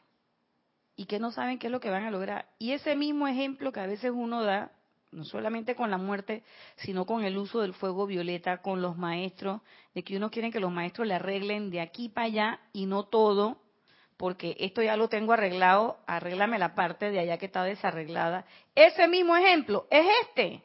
[0.99, 2.49] y que no saben qué es lo que van a lograr.
[2.57, 4.73] Y ese mismo ejemplo que a veces uno da,
[5.11, 6.43] no solamente con la muerte,
[6.75, 9.61] sino con el uso del fuego violeta, con los maestros,
[9.93, 13.05] de que uno quiere que los maestros le arreglen de aquí para allá y no
[13.05, 13.61] todo,
[14.17, 18.43] porque esto ya lo tengo arreglado, arréglame la parte de allá que está desarreglada.
[18.75, 20.61] Ese mismo ejemplo es este.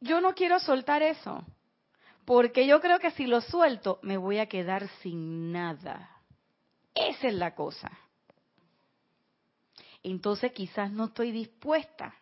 [0.00, 1.44] Yo no quiero soltar eso,
[2.24, 6.10] porque yo creo que si lo suelto me voy a quedar sin nada.
[6.92, 7.88] Esa es la cosa.
[10.10, 12.14] Entonces quizás no estoy dispuesta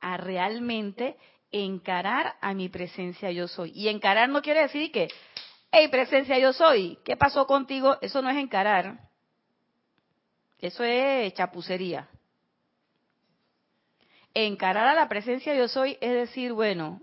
[0.00, 1.16] a realmente
[1.50, 3.72] encarar a mi presencia yo soy.
[3.74, 5.08] Y encarar no quiere decir que,
[5.72, 7.98] hey, presencia yo soy, ¿qué pasó contigo?
[8.02, 9.00] Eso no es encarar.
[10.60, 12.08] Eso es chapucería.
[14.32, 17.00] Encarar a la presencia yo soy es decir, bueno,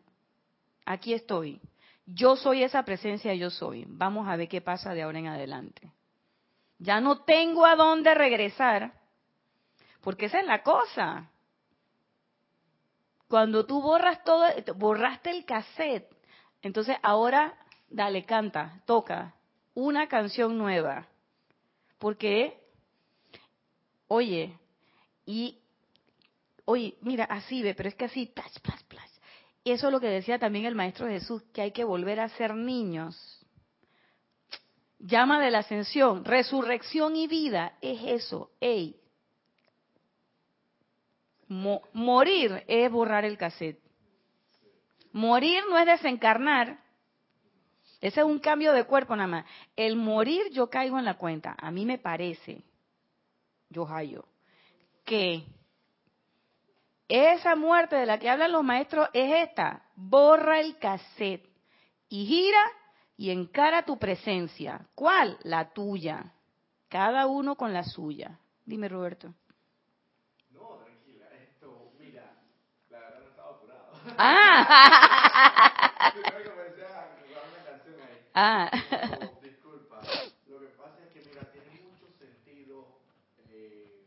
[0.86, 1.60] aquí estoy.
[2.06, 3.84] Yo soy esa presencia yo soy.
[3.90, 5.92] Vamos a ver qué pasa de ahora en adelante.
[6.78, 8.94] Ya no tengo a dónde regresar,
[10.02, 11.30] porque esa es la cosa.
[13.28, 16.10] Cuando tú borras todo, borraste el cassette,
[16.62, 17.58] entonces ahora
[17.90, 19.36] dale, canta, toca
[19.74, 21.08] una canción nueva.
[21.98, 22.60] Porque,
[24.08, 24.58] oye,
[25.26, 25.60] y,
[26.66, 29.22] oye, mira, así ve, pero es que así, plas, plas, plas.
[29.64, 32.56] Eso es lo que decía también el Maestro Jesús, que hay que volver a ser
[32.56, 33.46] niños.
[35.00, 38.99] Llama de la ascensión, resurrección y vida, es eso, ey.
[41.50, 43.82] Mo morir es borrar el cassette.
[45.12, 46.80] Morir no es desencarnar.
[48.00, 49.46] Ese es un cambio de cuerpo nada más.
[49.76, 51.56] El morir yo caigo en la cuenta.
[51.60, 52.64] A mí me parece,
[53.70, 54.26] yo hallo,
[55.04, 55.44] que
[57.10, 59.84] esa muerte de la que hablan los maestros es esta.
[59.96, 61.50] Borra el cassette
[62.08, 62.62] y gira
[63.18, 64.88] y encara tu presencia.
[64.96, 65.38] ¿Cuál?
[65.44, 66.34] La tuya.
[66.88, 68.40] Cada uno con la suya.
[68.66, 69.34] Dime, Roberto.
[70.52, 72.32] No, tranquila, esto, mira,
[72.90, 73.88] la verdad no estaba apurado.
[73.92, 73.99] Ah.
[73.99, 75.70] Yo creo que comencé a cantar una canción ah.
[78.40, 80.02] No, disculpa,
[80.48, 83.02] lo que pasa es que, mira, tiene mucho sentido
[83.50, 84.06] eh,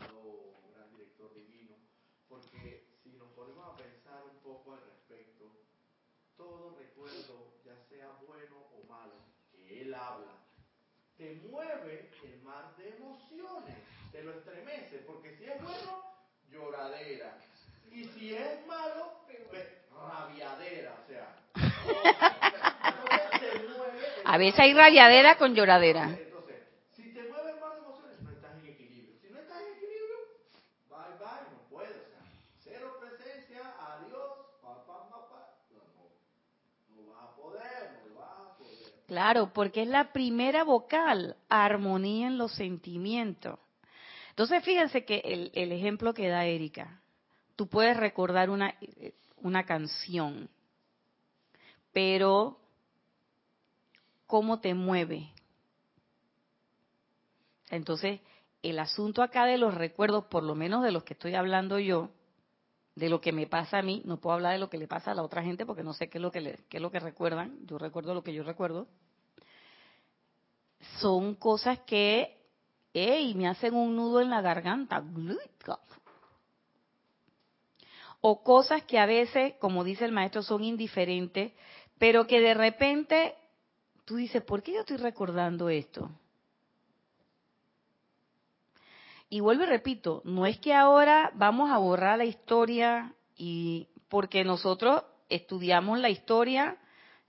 [0.00, 1.76] el gran director divino,
[2.28, 5.52] porque si nos ponemos a pensar un poco al respecto,
[6.36, 10.38] todo recuerdo, ya sea bueno o malo, que él habla,
[11.18, 13.76] te mueve el mar de emociones,
[14.12, 16.02] te lo estremece, porque si es bueno,
[16.48, 17.38] lloradera,
[17.96, 19.38] y si es malo, pues,
[19.90, 21.34] rabiadera, o sea.
[24.26, 26.10] A veces hay de rabiadera con lloradera.
[26.10, 26.56] entonces,
[26.94, 29.16] si te mueve el mar de emociones, no estás en equilibrio.
[29.22, 30.16] Si no estás en equilibrio,
[30.90, 31.96] bye bye, no puedes.
[31.96, 32.20] O sea,
[32.58, 34.30] cero presencia, adiós,
[34.60, 35.54] papá, papá.
[35.70, 36.04] No, no,
[37.02, 38.92] no vas a poder, no vas a poder.
[39.06, 43.58] Claro, porque es la primera vocal, armonía en los sentimientos.
[44.30, 47.00] Entonces, fíjense que el, el ejemplo que da Erika,
[47.56, 48.74] tú puedes recordar una,
[49.38, 50.48] una canción,
[51.92, 52.58] pero
[54.26, 55.30] ¿cómo te mueve?
[57.70, 58.20] Entonces,
[58.62, 62.10] el asunto acá de los recuerdos, por lo menos de los que estoy hablando yo,
[62.94, 65.10] de lo que me pasa a mí, no puedo hablar de lo que le pasa
[65.10, 66.90] a la otra gente porque no sé qué es lo que, le- qué es lo
[66.90, 68.86] que recuerdan, yo recuerdo lo que yo recuerdo,
[71.00, 72.36] son cosas que,
[72.94, 75.02] ey, me hacen un nudo en la garganta.
[78.28, 81.52] O cosas que a veces, como dice el maestro, son indiferentes,
[81.96, 83.36] pero que de repente
[84.04, 86.10] tú dices, ¿por qué yo estoy recordando esto?
[89.28, 94.42] Y vuelvo y repito, no es que ahora vamos a borrar la historia y porque
[94.42, 96.78] nosotros estudiamos la historia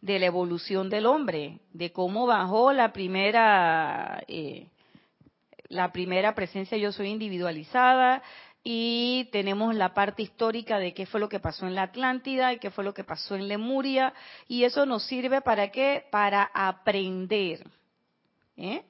[0.02, 4.72] de la evolución del hombre, de cómo bajó la primera eh,
[5.70, 8.24] la primera presencia yo soy individualizada
[8.70, 12.60] y tenemos la parte histórica de qué fue lo que pasó en la Atlántida y
[12.60, 14.14] qué fue lo que pasó en Lemuria
[14.50, 16.04] y eso nos sirve para qué?
[16.12, 17.66] Para aprender.
[18.58, 18.84] ¿eh?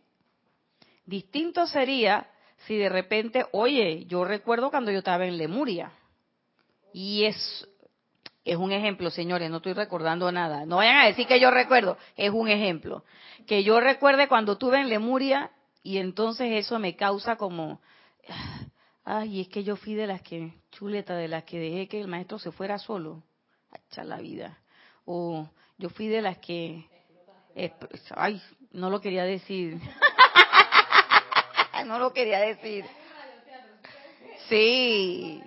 [1.06, 2.26] Distinto sería
[2.66, 5.92] si de repente, oye, yo recuerdo cuando yo estaba en Lemuria.
[6.92, 7.68] Y es,
[8.46, 10.66] es un ejemplo, señores, no estoy recordando nada.
[10.66, 13.04] No vayan a decir que yo recuerdo, es un ejemplo.
[13.46, 15.52] Que yo recuerde cuando estuve en Lemuria
[15.84, 17.80] y entonces eso me causa como,
[19.08, 22.10] ay, es que yo fui de las que, chuleta, de las que dejé que el
[22.10, 23.24] maestro se fuera solo.
[23.72, 24.60] Hacha la vida.
[25.06, 26.86] O yo fui de las que,
[27.56, 27.74] eh,
[28.12, 28.42] ay,
[28.72, 29.80] no lo quería decir.
[31.86, 32.86] no lo quería decir.
[34.50, 35.42] Sí,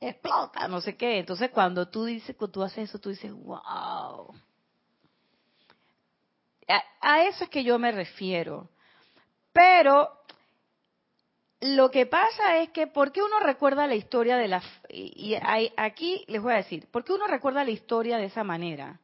[0.00, 1.18] explota, no sé qué.
[1.18, 4.32] Entonces cuando tú dices, cuando tú haces eso, tú dices, wow.
[6.68, 8.70] A, a eso es que yo me refiero.
[9.52, 10.15] Pero
[11.74, 14.62] lo que pasa es que, ¿por qué uno recuerda la historia de la...
[14.88, 18.44] Y, hay- aquí les voy a decir, ¿por qué uno recuerda la historia de esa
[18.44, 19.00] manera?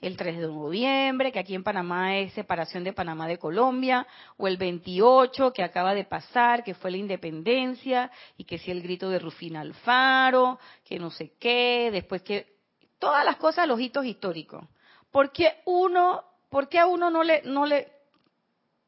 [0.00, 4.06] el 3 de noviembre, que aquí en Panamá es separación de Panamá de Colombia,
[4.36, 8.82] o el 28 que acaba de pasar, que fue la independencia, y que si el
[8.82, 12.46] grito de Rufina Alfaro, que no sé qué, después que
[12.98, 14.64] todas las cosas, los hitos históricos.
[15.10, 17.90] ¿Por qué uno, por qué a uno no le, no le,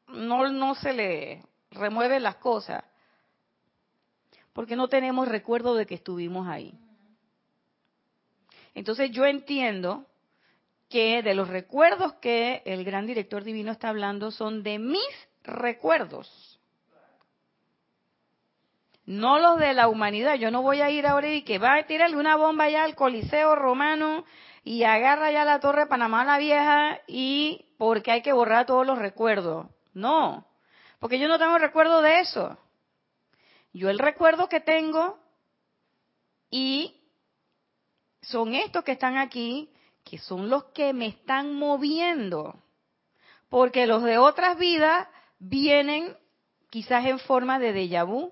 [0.07, 2.83] no, no se le remueven las cosas?
[4.53, 6.73] Porque no tenemos recuerdo de que estuvimos ahí.
[8.73, 10.05] Entonces yo entiendo
[10.89, 16.59] que de los recuerdos que el gran director divino está hablando son de mis recuerdos.
[19.05, 20.35] No los de la humanidad.
[20.35, 22.95] Yo no voy a ir ahora y que va a tirarle una bomba ya al
[22.95, 24.23] Coliseo Romano
[24.63, 28.99] y agarra ya la Torre Panamá la Vieja y porque hay que borrar todos los
[28.99, 29.67] recuerdos.
[29.93, 30.45] No,
[30.99, 32.57] porque yo no tengo recuerdo de eso.
[33.73, 35.19] Yo el recuerdo que tengo
[36.49, 36.95] y
[38.21, 39.69] son estos que están aquí,
[40.03, 42.61] que son los que me están moviendo.
[43.49, 45.07] Porque los de otras vidas
[45.39, 46.15] vienen
[46.69, 48.31] quizás en forma de déjà vu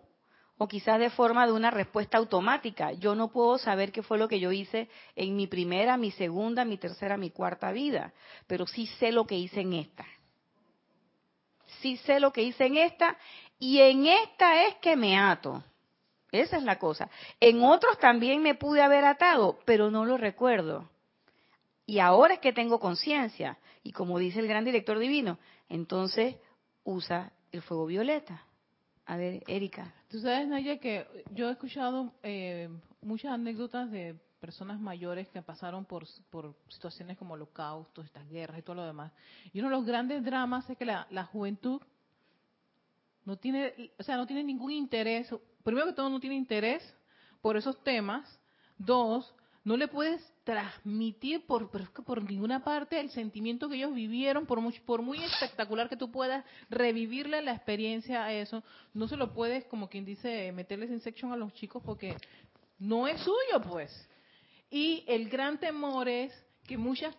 [0.58, 2.92] o quizás de forma de una respuesta automática.
[2.94, 6.66] Yo no puedo saber qué fue lo que yo hice en mi primera, mi segunda,
[6.66, 8.14] mi tercera, mi cuarta vida,
[8.48, 10.06] pero sí sé lo que hice en esta.
[11.82, 13.18] Sí sé lo que hice en esta
[13.60, 15.64] y en esta es que me ato.
[16.32, 17.10] Esa es la cosa.
[17.39, 20.89] En otros también me pude haber atado, pero no lo recuerdo.
[21.86, 23.58] Y ahora es que tengo conciencia.
[23.82, 25.39] Y como dice el gran director divino,
[25.70, 26.36] entonces
[26.84, 28.43] usa el fuego violeta.
[29.05, 29.93] A ver, Erika.
[30.10, 32.70] Tú sabes, Naya, que yo he escuchado eh,
[33.01, 38.62] muchas anécdotas de personas mayores que pasaron por, por situaciones como holocaustos, estas guerras y
[38.62, 39.14] todo lo demás.
[39.53, 41.82] Y uno de los grandes dramas es que la, la juventud
[43.28, 45.28] no tiene, o sea, no tiene ningún interés.
[45.62, 46.82] Primero que todo, no tiene interés
[47.42, 48.26] por esos temas.
[48.78, 54.62] Dos, no le puedes transmitir por, por ninguna parte el sentimiento que ellos vivieron, por
[54.62, 58.64] muy, por muy espectacular que tú puedas revivirle la experiencia a eso,
[58.94, 62.16] no se lo puedes, como quien dice, meterles en sección a los chicos porque
[62.80, 63.92] no es suyo, pues.
[64.72, 66.32] Y el gran temor es
[66.66, 67.14] que muchas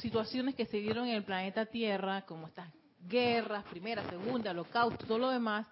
[0.00, 2.72] situaciones que se dieron en el planeta Tierra, como estas
[3.08, 5.66] guerras, primera, segunda, holocausto, todo lo demás,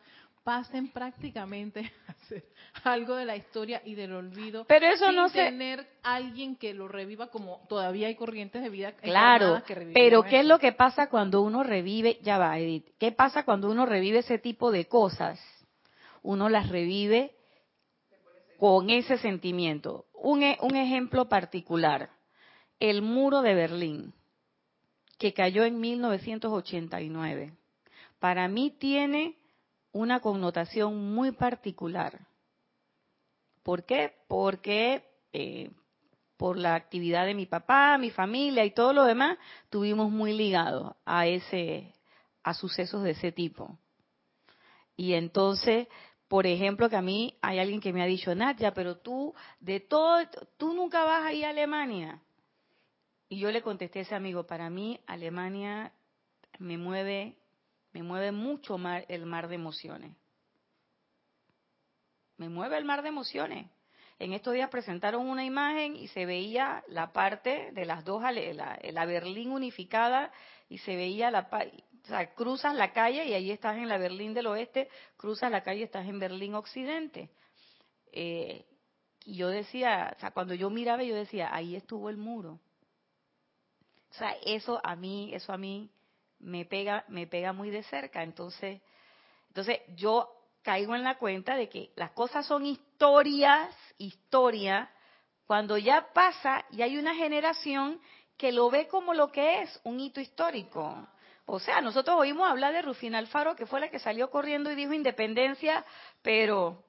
[0.45, 2.45] pasen prácticamente a ser
[2.85, 4.65] algo de la historia y del olvido.
[4.67, 5.45] Pero eso sin no se...
[5.45, 8.93] tener alguien que lo reviva como todavía hay corrientes de vida.
[8.93, 12.19] Claro, que pero ¿qué es lo que pasa cuando uno revive?
[12.23, 12.89] Ya va, Edith.
[12.99, 15.41] ¿Qué pasa cuando uno revive ese tipo de cosas?
[16.23, 17.33] Uno las revive
[18.59, 20.07] con ese sentimiento.
[20.15, 22.11] Un, e- un ejemplo particular.
[22.79, 24.15] El muro de Berlín,
[25.23, 27.53] que cayó en 1989.
[28.19, 29.37] Para mí tiene
[29.93, 32.27] una connotación muy particular.
[33.63, 34.17] ¿Por qué?
[34.27, 35.71] Porque eh,
[36.37, 39.39] por la actividad de mi papá, mi familia y todo lo demás,
[39.71, 41.95] tuvimos muy ligados a ese,
[42.43, 43.79] a sucesos de ese tipo.
[44.97, 45.87] Y entonces,
[46.27, 49.79] por ejemplo, que a mí hay alguien que me ha dicho, Nadia, pero tú, de
[49.79, 50.19] todo,
[50.57, 52.21] tú nunca vas a ir a Alemania.
[53.33, 55.91] Y yo le contesté a ese amigo, para mí Alemania
[56.59, 57.35] me mueve,
[57.95, 60.15] me mueve mucho mar, el mar de emociones.
[62.37, 63.71] Me mueve el mar de emociones.
[64.19, 68.79] En estos días presentaron una imagen y se veía la parte de las dos, la,
[68.83, 70.31] la Berlín unificada
[70.69, 71.49] y se veía la,
[72.05, 75.63] o sea, cruzas la calle y ahí estás en la Berlín del Oeste, cruzas la
[75.63, 77.31] calle y estás en Berlín Occidente.
[78.13, 78.67] Eh,
[79.25, 82.61] y yo decía, o sea, cuando yo miraba yo decía, ahí estuvo el muro.
[84.13, 85.91] O sea, eso a mí, eso a mí
[86.39, 88.23] me pega, me pega muy de cerca.
[88.23, 88.81] Entonces,
[89.49, 90.29] entonces yo
[90.63, 94.91] caigo en la cuenta de que las cosas son historias, historia,
[95.47, 98.01] cuando ya pasa y hay una generación
[98.37, 101.09] que lo ve como lo que es, un hito histórico.
[101.47, 104.75] O sea, nosotros oímos hablar de Rufina Alfaro, que fue la que salió corriendo y
[104.75, 105.85] dijo independencia,
[106.23, 106.85] pero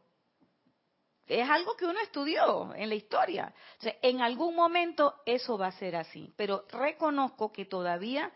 [1.28, 3.53] es algo que uno estudió en la historia.
[4.01, 8.32] En algún momento eso va a ser así, pero reconozco que todavía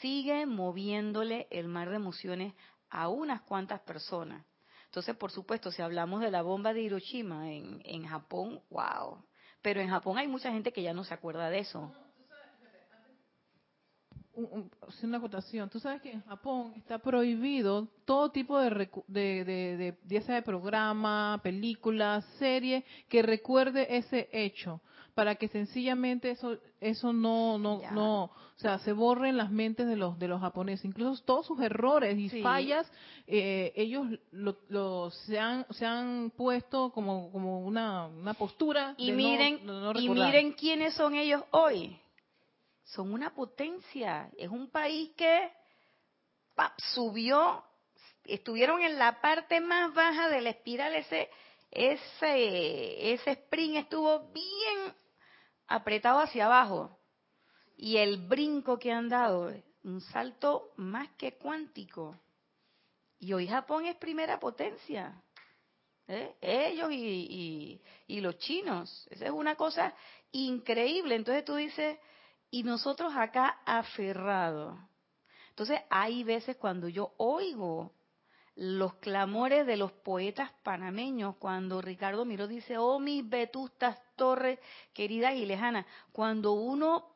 [0.00, 2.54] sigue moviéndole el mar de emociones
[2.90, 4.44] a unas cuantas personas.
[4.86, 9.24] Entonces, por supuesto, si hablamos de la bomba de Hiroshima en, en Japón, wow.
[9.60, 11.92] Pero en Japón hay mucha gente que ya no se acuerda de eso.
[15.02, 15.68] Una acotación.
[15.70, 20.42] Tú sabes que en Japón está prohibido todo tipo de, recu- de, de, de- de
[20.42, 24.80] programa, película, serie que recuerde ese hecho
[25.14, 27.92] para que sencillamente eso eso no no Ya.
[27.92, 31.46] no o sea se borre en las mentes de los de los japoneses incluso todos
[31.46, 32.42] sus errores y Sí.
[32.42, 32.90] fallas
[33.28, 39.12] eh, ellos lo, lo- se han se han puesto como como una, una postura Y
[39.12, 41.96] de miren, no y miren quiénes son ellos hoy.
[42.84, 44.30] Son una potencia.
[44.36, 45.52] Es un país que
[46.94, 47.64] subió,
[48.24, 50.94] estuvieron en la parte más baja de la espiral.
[50.94, 51.30] Ese,
[51.70, 54.94] ese, ese sprint estuvo bien
[55.66, 56.98] apretado hacia abajo.
[57.76, 62.16] Y el brinco que han dado, un salto más que cuántico.
[63.18, 65.20] Y hoy Japón es primera potencia.
[66.08, 66.36] ¿eh?
[66.40, 67.82] ellos y, y,
[68.16, 69.06] y los chinos.
[69.10, 69.94] Esa es una cosa
[70.32, 71.14] increíble.
[71.14, 71.98] Entonces tú dices,
[72.50, 74.78] y nosotros acá aferrados.
[75.50, 77.92] Entonces hay veces cuando yo oigo
[78.56, 84.58] los clamores de los poetas panameños, cuando Ricardo Miró dice, oh mis vetustas torres
[84.92, 87.08] queridas y lejanas, cuando uno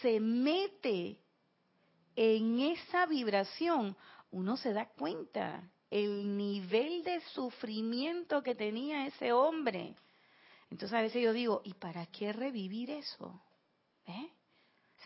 [0.00, 1.18] se mete
[2.16, 3.96] en esa vibración,
[4.30, 9.94] uno se da cuenta el nivel de sufrimiento que tenía ese hombre.
[10.70, 13.40] Entonces a veces yo digo, ¿y para qué revivir eso?
[14.06, 14.30] ¿Eh?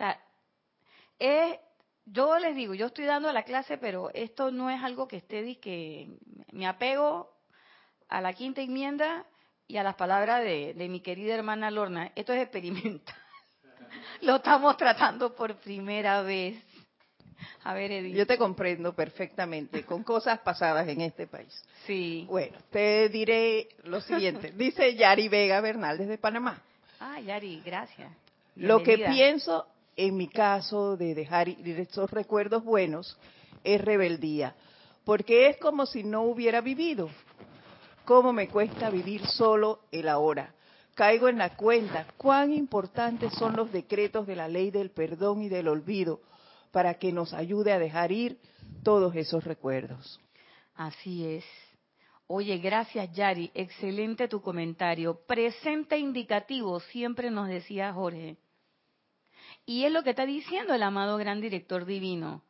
[0.03, 0.19] Sea,
[1.21, 1.59] es,
[2.07, 5.61] yo les digo, yo estoy dando la clase, pero esto no es algo que esté
[5.61, 6.19] que
[6.51, 7.33] me apego
[8.09, 9.25] a la quinta enmienda
[9.69, 12.11] y a las palabras de, de mi querida hermana Lorna.
[12.17, 13.15] Esto es experimental.
[14.23, 16.61] Lo estamos tratando por primera vez.
[17.63, 18.17] A ver, Edith.
[18.17, 21.65] Yo te comprendo perfectamente con cosas pasadas en este país.
[21.87, 22.27] Sí.
[22.29, 24.51] Bueno, te diré lo siguiente.
[24.57, 26.61] Dice Yari Vega Bernal desde Panamá.
[26.99, 28.11] Ah, Yari, gracias.
[28.57, 33.19] Lo que pienso en mi caso de dejar ir esos recuerdos buenos,
[33.65, 34.55] es rebeldía,
[35.05, 37.11] porque es como si no hubiera vivido.
[38.05, 40.55] ¿Cómo me cuesta vivir solo el ahora?
[40.95, 45.49] Caigo en la cuenta cuán importantes son los decretos de la ley del perdón y
[45.49, 46.21] del olvido
[46.71, 48.39] para que nos ayude a dejar ir
[48.83, 50.21] todos esos recuerdos.
[50.75, 51.45] Así es.
[52.27, 55.21] Oye, gracias Yari, excelente tu comentario.
[55.27, 58.37] Presente indicativo, siempre nos decía Jorge.
[59.65, 62.43] Y es lo que está diciendo el amado gran director divino.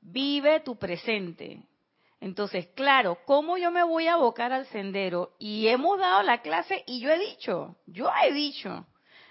[0.00, 1.62] Vive tu presente.
[2.20, 5.34] Entonces, claro, ¿cómo yo me voy a abocar al sendero?
[5.38, 8.86] Y hemos dado la clase y yo he dicho, yo he dicho,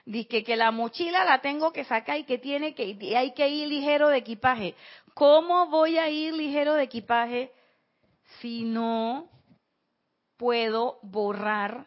[0.09, 3.47] Dice que la mochila la tengo que sacar y que tiene que y hay que
[3.47, 4.73] ir ligero de equipaje.
[5.13, 7.51] ¿Cómo voy a ir ligero de equipaje
[8.39, 9.29] si no
[10.35, 11.85] puedo borrar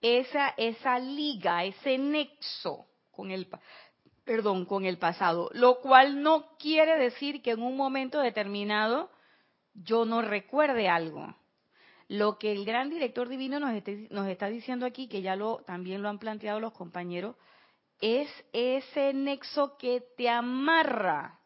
[0.00, 2.86] esa esa liga, ese nexo
[3.16, 3.48] con el
[4.24, 9.10] perdón, con el pasado, lo cual no quiere decir que en un momento determinado
[9.72, 11.34] yo no recuerde algo.
[12.08, 13.72] Lo que el gran director divino nos,
[14.10, 17.36] nos está diciendo aquí, que ya lo también lo han planteado los compañeros,
[18.00, 21.40] es ese nexo que te amarra.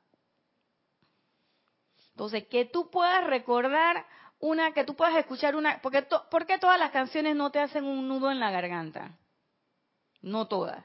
[2.13, 4.05] Entonces, que tú puedas recordar
[4.41, 7.85] una, que tú puedas escuchar una, porque ¿por qué todas las canciones no te hacen
[7.85, 9.19] un nudo en la garganta?
[10.23, 10.85] No todas.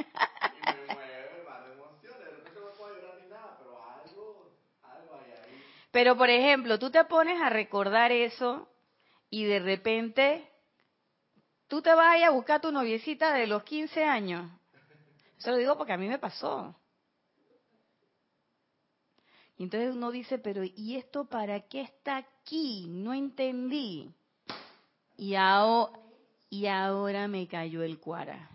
[5.91, 8.67] Pero por ejemplo, tú te pones a recordar eso
[9.29, 10.49] y de repente
[11.67, 14.49] tú te vas a ir a buscar a tu noviecita de los 15 años.
[15.37, 16.75] Eso lo digo porque a mí me pasó.
[19.57, 22.87] Y entonces uno dice, pero ¿y esto para qué está aquí?
[22.87, 24.11] No entendí.
[25.17, 25.99] Y ahora,
[26.49, 28.49] y ahora me cayó el cuara.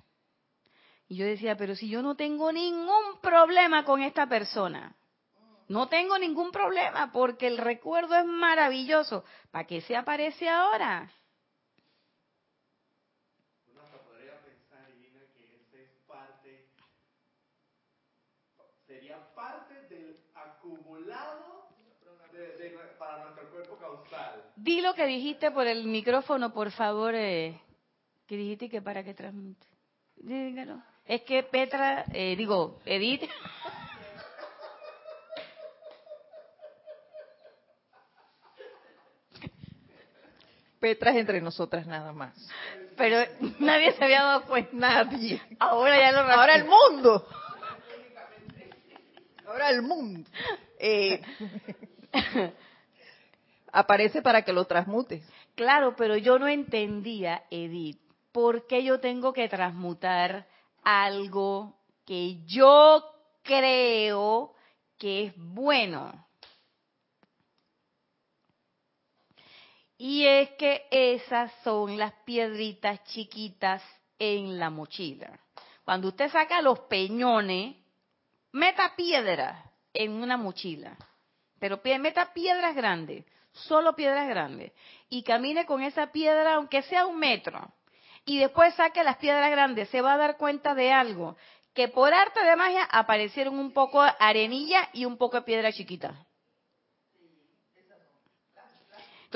[1.08, 4.96] Y yo decía, pero si yo no tengo ningún problema con esta persona,
[5.68, 9.24] no tengo ningún problema porque el recuerdo es maravilloso.
[9.50, 11.10] ¿Para qué se aparece ahora?
[18.86, 21.66] sería parte del acumulado
[22.98, 24.44] para nuestro cuerpo causal.
[24.56, 27.60] Di lo que dijiste por el micrófono, por favor, eh,
[28.26, 29.66] que dijiste que para que transmite.
[30.16, 30.82] Dígalo.
[31.04, 33.22] Es que Petra, eh, digo, Edith.
[40.80, 42.34] Petra es entre nosotras nada más.
[42.96, 43.18] Pero
[43.58, 44.70] nadie se había dado cuenta.
[44.72, 45.40] Nadie.
[45.58, 47.26] Ahora ya lo Ahora el mundo.
[49.46, 50.28] Ahora el mundo.
[50.78, 51.22] Eh,
[53.72, 55.22] aparece para que lo transmutes.
[55.54, 58.00] Claro, pero yo no entendía, Edith,
[58.32, 60.46] por qué yo tengo que transmutar
[60.82, 63.02] algo que yo
[63.42, 64.52] creo
[64.98, 66.25] que es bueno.
[69.98, 73.82] Y es que esas son las piedritas chiquitas
[74.18, 75.38] en la mochila.
[75.84, 77.76] Cuando usted saca los peñones,
[78.52, 80.96] meta piedras en una mochila,
[81.58, 84.72] pero meta piedras grandes, solo piedras grandes,
[85.08, 87.72] y camine con esa piedra aunque sea un metro,
[88.24, 91.36] y después saque las piedras grandes, se va a dar cuenta de algo,
[91.72, 95.72] que por arte de magia aparecieron un poco de arenilla y un poco de piedra
[95.72, 96.26] chiquita.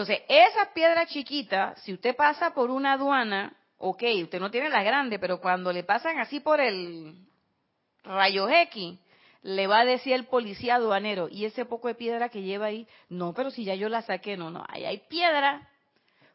[0.00, 4.82] Entonces, esas piedras chiquitas, si usted pasa por una aduana, ok, usted no tiene las
[4.82, 7.26] grandes, pero cuando le pasan así por el
[8.02, 8.98] rayo X,
[9.42, 12.88] le va a decir el policía aduanero, y ese poco de piedra que lleva ahí,
[13.10, 15.68] no, pero si ya yo la saqué, no, no, ahí hay piedra.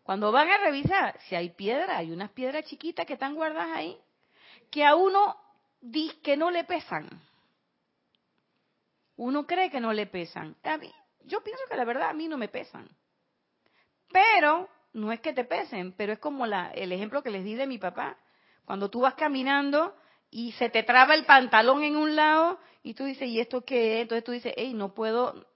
[0.04, 3.98] Cuando van a revisar, si hay piedra, hay unas piedras chiquitas que están guardadas ahí,
[4.70, 5.38] que a uno
[5.82, 7.10] dice que no le pesan.
[9.16, 10.56] Uno cree que no le pesan.
[10.62, 10.94] A mí,
[11.24, 12.88] yo pienso que la verdad a mí no me pesan.
[14.12, 17.56] Pero no es que te pesen, pero es como la, el ejemplo que les di
[17.56, 18.18] de mi papá.
[18.66, 19.96] Cuando tú vas caminando
[20.32, 23.96] y se te traba el pantalón en un lado y tú dices, ¿y esto qué
[23.96, 24.02] es?
[24.04, 25.48] Entonces tú dices, hey, no puedo,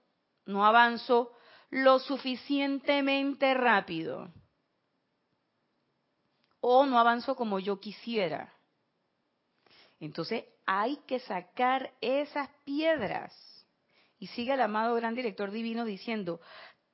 [0.46, 1.32] no avanzo
[1.70, 4.32] lo suficientemente rápido.
[6.60, 8.52] O no avanzo como yo quisiera.
[10.00, 13.34] Entonces hay que sacar esas piedras.
[14.18, 16.40] Y sigue el amado gran director divino diciendo,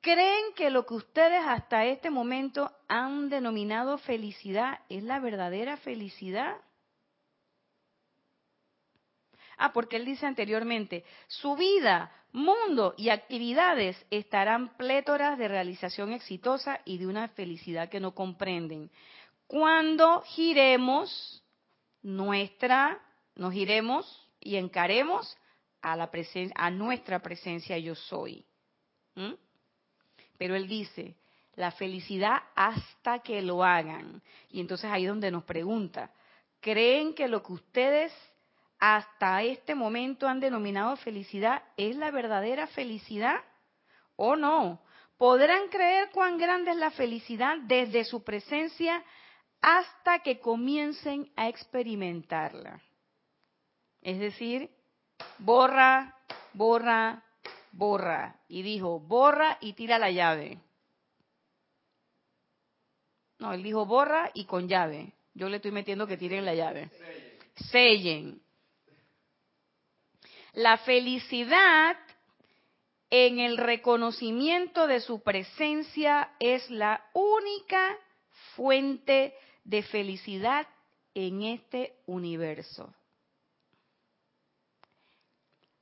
[0.07, 6.59] ¿creen que lo que ustedes hasta este momento han denominado felicidad es la verdadera felicidad?
[9.59, 16.81] Ah, porque él dice anteriormente, su vida, mundo y actividades estarán plétoras de realización exitosa
[16.85, 18.93] y de una felicidad que no comprenden.
[19.49, 21.43] Cuando giremos
[22.03, 23.03] nuestra,
[23.35, 25.37] nos giremos y encaremos
[25.83, 26.09] a, la
[26.55, 28.47] a nuestra presencia yo soy.
[29.17, 29.46] ¿Mm?
[30.39, 31.17] Pero él dice,
[31.55, 34.23] la felicidad hasta que lo hagan.
[34.51, 36.11] Y entonces ahí es donde nos pregunta,
[36.61, 38.13] ¿creen que lo que ustedes
[38.79, 43.41] hasta este momento han denominado felicidad es la verdadera felicidad
[44.17, 44.81] o no.
[45.17, 49.03] Podrán creer cuán grande es la felicidad desde su presencia
[49.63, 52.83] hasta que comiencen a experimentarla.
[54.03, 54.71] Es decir,
[55.39, 56.15] borra,
[56.53, 57.25] borra,
[57.77, 58.41] borra.
[58.49, 60.59] Y dijo, borra y tira la llave.
[63.39, 65.13] No, él dijo borra y con llave.
[65.35, 66.91] Yo le estoy metiendo que tiren la llave.
[67.71, 68.41] Sellen.
[70.55, 71.97] La felicidad
[73.11, 77.97] en el reconocimiento de su presencia es la única
[78.55, 80.67] fuente de felicidad
[81.15, 82.95] en este universo.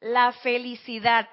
[0.01, 1.29] La felicidad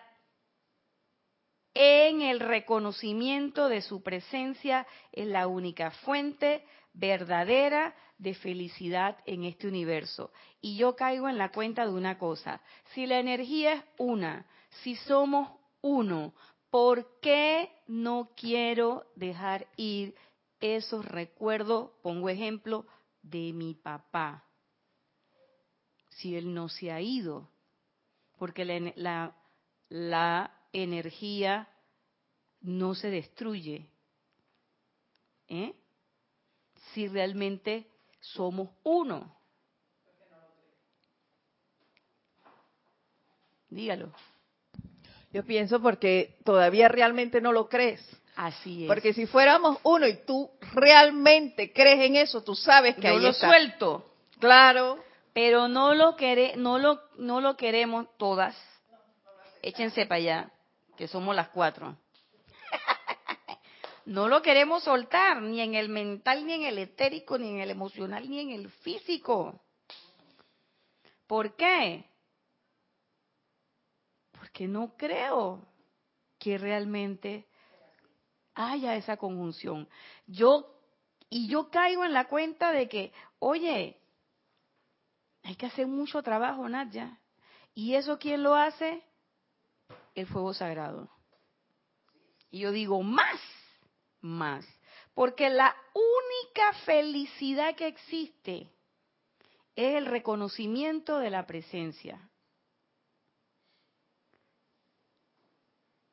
[1.73, 9.67] en el reconocimiento de su presencia es la única fuente verdadera de felicidad en este
[9.67, 10.31] universo.
[10.59, 12.61] Y yo caigo en la cuenta de una cosa,
[12.93, 14.45] si la energía es una,
[14.83, 15.49] si somos
[15.81, 16.33] uno,
[16.69, 20.15] ¿por qué no quiero dejar ir
[20.59, 22.85] esos recuerdos, pongo ejemplo,
[23.21, 24.45] de mi papá?
[26.09, 27.49] Si él no se ha ido,
[28.37, 29.35] porque la, la,
[29.89, 31.67] la energía
[32.61, 33.87] no se destruye.
[35.47, 35.73] ¿Eh?
[36.93, 37.87] Si realmente
[38.19, 39.35] somos uno.
[43.69, 44.11] Dígalo.
[45.31, 48.01] Yo pienso porque todavía realmente no lo crees.
[48.35, 48.87] Así es.
[48.87, 53.19] Porque si fuéramos uno y tú realmente crees en eso, tú sabes que Yo ahí
[53.21, 53.47] lo está.
[53.47, 55.03] suelto, Claro.
[55.33, 58.55] pero no lo quere, no lo no lo queremos todas.
[59.61, 60.51] Échense para allá,
[61.01, 61.97] que somos las cuatro.
[64.05, 67.71] no lo queremos soltar, ni en el mental, ni en el etérico, ni en el
[67.71, 69.59] emocional, ni en el físico.
[71.25, 72.05] ¿Por qué?
[74.31, 75.65] Porque no creo
[76.37, 77.47] que realmente
[78.53, 79.89] haya esa conjunción.
[80.27, 80.71] Yo
[81.31, 83.97] y yo caigo en la cuenta de que, oye,
[85.41, 87.17] hay que hacer mucho trabajo, Nadia.
[87.73, 89.03] ¿Y eso quién lo hace?
[90.15, 91.09] El fuego sagrado.
[92.49, 93.39] Y yo digo, más,
[94.19, 94.65] más.
[95.13, 98.69] Porque la única felicidad que existe
[99.75, 102.29] es el reconocimiento de la presencia.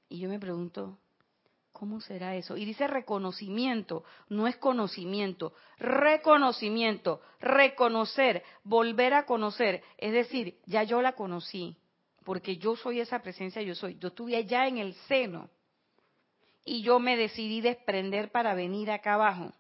[0.09, 0.99] Y yo me pregunto,
[1.73, 2.57] ¿cómo será eso?
[2.57, 9.83] Y dice reconocimiento, no es conocimiento, reconocimiento, reconocer, volver a conocer.
[9.99, 11.77] Es decir, ya yo la conocí,
[12.29, 13.97] porque yo soy esa presencia, yo soy.
[13.99, 15.49] Yo estuve allá en el seno
[16.63, 19.55] y yo me decidí desprender para venir acá abajo,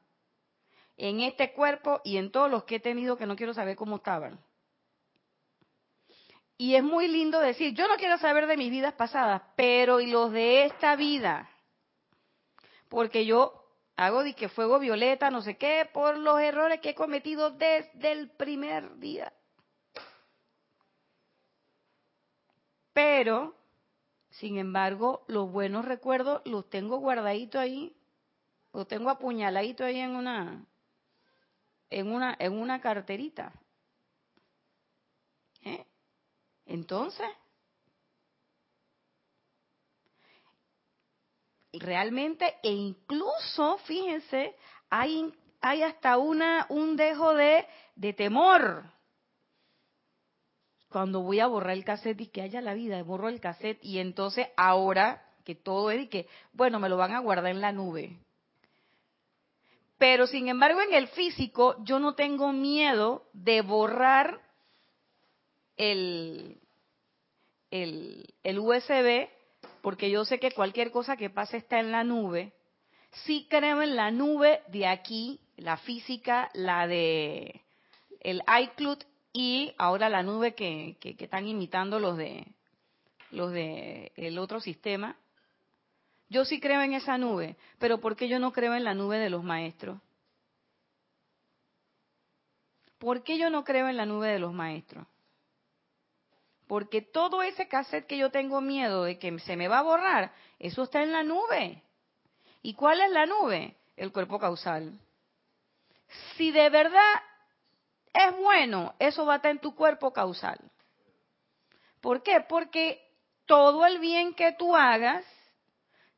[0.98, 3.96] en este cuerpo y en todos los que he tenido que no quiero saber cómo
[3.96, 4.38] estaban.
[6.58, 10.08] Y es muy lindo decir, yo no quiero saber de mis vidas pasadas, pero y
[10.08, 11.48] los de esta vida.
[12.90, 13.64] Porque yo
[13.96, 18.12] hago de que fuego violeta, no sé qué, por los errores que he cometido desde
[18.12, 19.32] el primer día.
[22.98, 23.54] Pero,
[24.28, 27.96] sin embargo, los buenos recuerdos los tengo guardaditos ahí,
[28.72, 30.66] los tengo apuñaladitos ahí en una,
[31.90, 33.52] en una, en una carterita.
[35.62, 35.86] ¿Eh?
[36.66, 37.28] Entonces,
[41.74, 44.56] realmente, e incluso, fíjense,
[44.90, 48.97] hay, hay hasta una, un dejo de, de temor.
[50.90, 53.98] Cuando voy a borrar el cassette y que haya la vida, borro el cassette y
[53.98, 57.72] entonces ahora que todo es y que, bueno, me lo van a guardar en la
[57.72, 58.16] nube.
[59.98, 64.40] Pero sin embargo en el físico yo no tengo miedo de borrar
[65.76, 66.58] el,
[67.70, 69.28] el, el USB,
[69.82, 72.52] porque yo sé que cualquier cosa que pase está en la nube.
[73.24, 77.62] Sí creo en la nube de aquí, la física, la de
[78.20, 78.98] el iCloud
[79.32, 82.46] y ahora la nube que, que, están imitando los de
[83.30, 85.16] los de el otro sistema.
[86.30, 89.18] Yo sí creo en esa nube, pero ¿por qué yo no creo en la nube
[89.18, 90.00] de los maestros?
[92.98, 95.06] ¿Por qué yo no creo en la nube de los maestros?
[96.66, 100.32] Porque todo ese cassette que yo tengo miedo de que se me va a borrar,
[100.58, 101.82] eso está en la nube.
[102.60, 103.76] ¿Y cuál es la nube?
[103.96, 104.98] El cuerpo causal.
[106.36, 107.14] Si de verdad
[108.12, 110.58] es bueno, eso va a estar en tu cuerpo causal.
[112.00, 112.44] ¿Por qué?
[112.48, 113.00] Porque
[113.46, 115.24] todo el bien que tú hagas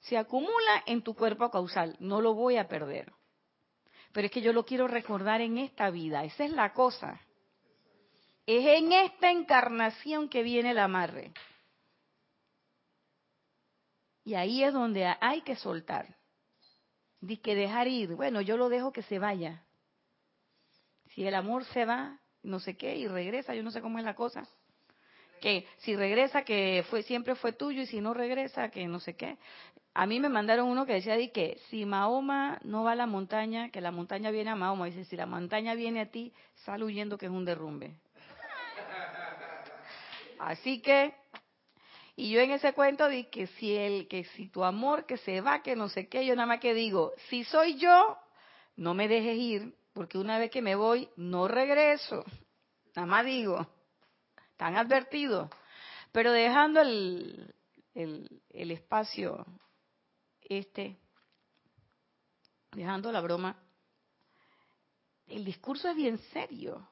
[0.01, 1.97] se acumula en tu cuerpo causal.
[2.01, 3.12] No lo voy a perder.
[4.12, 6.24] Pero es que yo lo quiero recordar en esta vida.
[6.24, 7.20] Esa es la cosa.
[8.47, 11.32] Es en esta encarnación que viene el amarre.
[14.24, 16.16] Y ahí es donde hay que soltar.
[17.20, 18.14] Dice que dejar ir.
[18.14, 19.64] Bueno, yo lo dejo que se vaya.
[21.14, 24.04] Si el amor se va, no sé qué, y regresa, yo no sé cómo es
[24.04, 24.46] la cosa.
[25.40, 29.16] Que si regresa, que fue siempre fue tuyo, y si no regresa, que no sé
[29.16, 29.38] qué.
[29.92, 33.06] A mí me mandaron uno que decía di que si Mahoma no va a la
[33.06, 34.86] montaña, que la montaña viene a Mahoma.
[34.86, 36.32] Dice, si la montaña viene a ti,
[36.64, 37.96] sal huyendo que es un derrumbe.
[40.38, 41.14] Así que,
[42.16, 45.40] y yo en ese cuento di que si el, que si tu amor que se
[45.40, 48.16] va, que no sé qué, yo nada más que digo, si soy yo,
[48.76, 52.24] no me dejes ir, porque una vez que me voy, no regreso.
[52.96, 53.66] Nada más digo,
[54.57, 55.51] tan advertido.
[56.11, 57.55] Pero dejando el,
[57.92, 59.44] el, espacio
[60.40, 60.96] este,
[62.72, 63.62] dejando la broma,
[65.26, 66.88] el discurso es bien serio.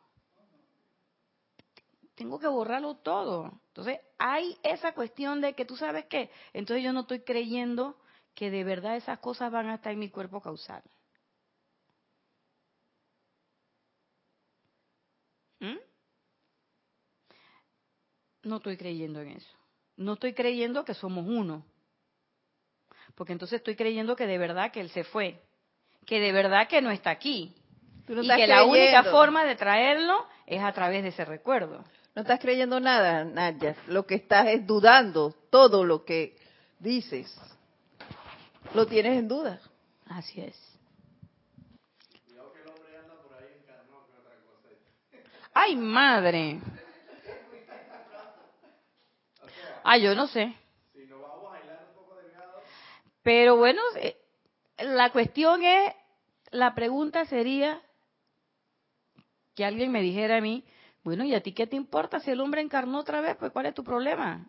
[2.15, 3.59] Tengo que borrarlo todo.
[3.69, 7.97] Entonces, hay esa cuestión de que tú sabes que, entonces yo no estoy creyendo
[8.35, 10.83] que de verdad esas cosas van a estar en mi cuerpo causal.
[15.61, 15.77] ¿Mm?
[18.45, 19.51] No estoy creyendo en eso.
[19.97, 21.65] No estoy creyendo que somos uno.
[23.15, 25.43] Porque entonces estoy creyendo que de verdad que él se fue.
[26.07, 27.55] Que de verdad que no está aquí.
[28.09, 31.85] y que la única forma de traerlo es a través de ese recuerdo.
[32.15, 33.77] No estás creyendo nada, Nadia.
[33.89, 35.35] Lo que estás es dudando.
[35.51, 36.37] Todo lo que
[36.79, 37.39] dices
[38.75, 39.61] lo tienes en duda.
[40.07, 40.68] Así es.
[45.61, 46.61] Ay, madre.
[49.83, 50.55] Ay, yo no sé.
[53.25, 54.17] Pero bueno, eh,
[54.79, 55.95] la cuestión es,
[56.53, 57.83] la pregunta sería
[59.57, 60.65] que alguien me dijera a mí,
[61.03, 63.37] bueno, ¿y a ti qué te importa si el hombre encarnó otra vez?
[63.37, 64.49] Pues ¿cuál es tu problema?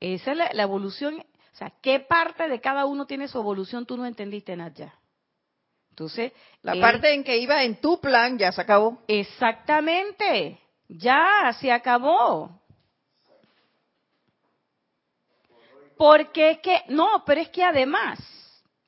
[0.00, 3.84] Esa es la, evolución, o sea, ¿qué parte de cada uno tiene su evolución?
[3.84, 4.99] Tú no entendiste, Nadia.
[5.90, 6.32] Entonces,
[6.62, 9.02] la parte en que iba en tu plan ya se acabó.
[9.06, 12.58] Exactamente, ya se acabó.
[15.96, 18.18] Porque es que, no, pero es que además,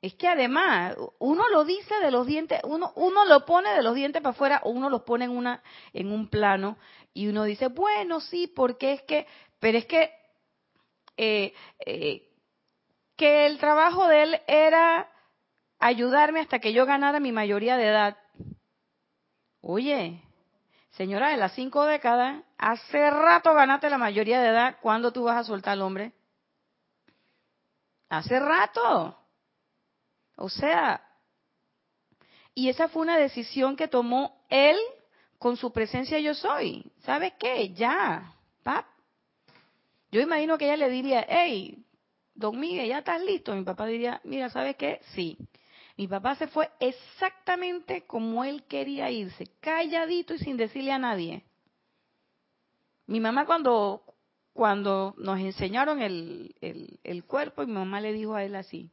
[0.01, 3.95] es que además, uno lo dice de los dientes, uno, uno lo pone de los
[3.95, 6.79] dientes para afuera uno los pone en, una, en un plano
[7.13, 9.27] y uno dice, bueno, sí, porque es que,
[9.61, 10.11] pero es que,
[11.19, 11.53] eh,
[11.85, 12.29] eh,
[13.17, 15.12] que el trabajo de él era
[15.83, 18.17] ayudarme hasta que yo ganara mi mayoría de edad.
[19.61, 20.23] Oye,
[20.93, 25.39] señora, de las cinco décadas, hace rato ganaste la mayoría de edad, ¿cuándo tú vas
[25.39, 26.13] a soltar al hombre?
[28.09, 29.19] Hace rato.
[30.37, 31.03] O sea,
[32.55, 34.77] y esa fue una decisión que tomó él
[35.39, 36.93] con su presencia yo soy.
[37.01, 37.71] ¿Sabes qué?
[37.71, 38.87] Ya, pap.
[40.13, 41.85] Yo imagino que ella le diría, hey,
[42.35, 43.55] don Miguel, ¿ya estás listo?
[43.55, 45.01] Mi papá diría, mira, ¿sabes qué?
[45.15, 45.37] Sí.
[46.03, 51.45] Mi papá se fue exactamente como él quería irse, calladito y sin decirle a nadie.
[53.07, 54.03] Mi mamá cuando,
[54.53, 56.57] cuando nos enseñaron el,
[57.05, 58.91] el, cuerpo, y mi mamá le dijo a él así,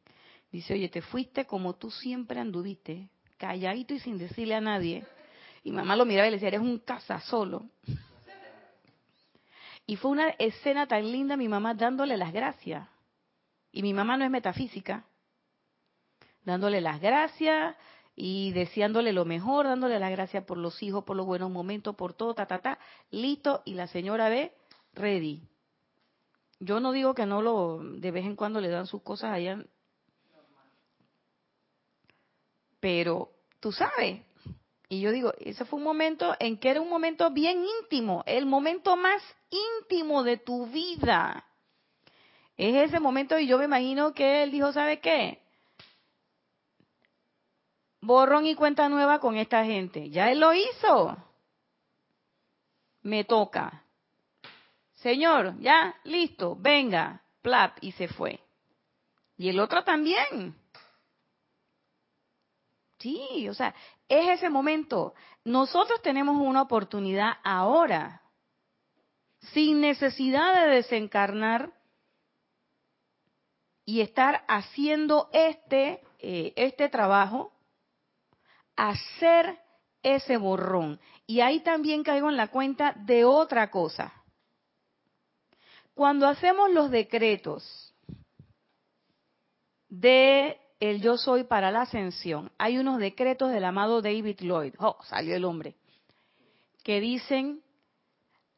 [0.52, 5.04] dice, oye, te fuiste como tú siempre anduviste, calladito y sin decirle a nadie.
[5.64, 7.68] Y mamá lo miraba y le decía, eres un casa solo.
[9.84, 12.88] Y fue una escena tan linda mi mamá dándole las gracias.
[13.72, 15.09] Y mi mamá no es metafísica.
[16.44, 17.76] Dándole las gracias
[18.16, 22.14] y deseándole lo mejor, dándole las gracias por los hijos, por los buenos momentos, por
[22.14, 22.78] todo, ta, ta, ta.
[23.10, 23.62] Listo.
[23.64, 24.52] Y la señora ve,
[24.94, 25.42] ready.
[26.58, 29.64] Yo no digo que no lo, de vez en cuando le dan sus cosas allá.
[32.80, 33.30] Pero
[33.60, 34.22] tú sabes.
[34.88, 38.44] Y yo digo, ese fue un momento en que era un momento bien íntimo, el
[38.44, 41.44] momento más íntimo de tu vida.
[42.56, 45.40] Es ese momento y yo me imagino que él dijo, ¿sabe qué?
[48.00, 50.10] Borrón y cuenta nueva con esta gente.
[50.10, 51.16] Ya él lo hizo.
[53.02, 53.84] Me toca.
[54.94, 58.40] Señor, ya, listo, venga, plap, y se fue.
[59.38, 60.54] Y el otro también.
[62.98, 63.74] Sí, o sea,
[64.08, 65.14] es ese momento.
[65.44, 68.20] Nosotros tenemos una oportunidad ahora,
[69.54, 71.72] sin necesidad de desencarnar
[73.86, 77.52] y estar haciendo este, eh, este trabajo,
[78.88, 79.58] hacer
[80.02, 80.98] ese borrón.
[81.26, 84.12] Y ahí también caigo en la cuenta de otra cosa.
[85.94, 87.94] Cuando hacemos los decretos
[89.88, 94.96] de el yo soy para la ascensión, hay unos decretos del amado David Lloyd, oh,
[95.02, 95.74] salió el hombre,
[96.82, 97.62] que dicen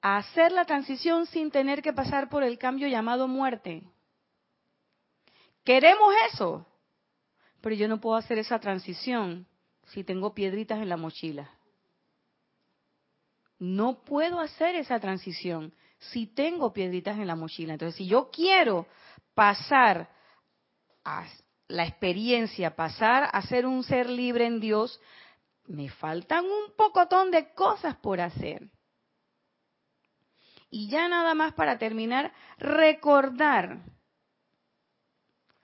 [0.02, 3.82] hacer la transición sin tener que pasar por el cambio llamado muerte.
[5.64, 6.64] Queremos eso,
[7.60, 9.48] pero yo no puedo hacer esa transición
[9.92, 11.50] si tengo piedritas en la mochila.
[13.58, 17.74] No puedo hacer esa transición si tengo piedritas en la mochila.
[17.74, 18.86] Entonces, si yo quiero
[19.34, 20.10] pasar
[21.04, 21.26] a
[21.68, 25.00] la experiencia, pasar a ser un ser libre en Dios,
[25.66, 28.68] me faltan un pocotón de cosas por hacer.
[30.70, 33.78] Y ya nada más para terminar, recordar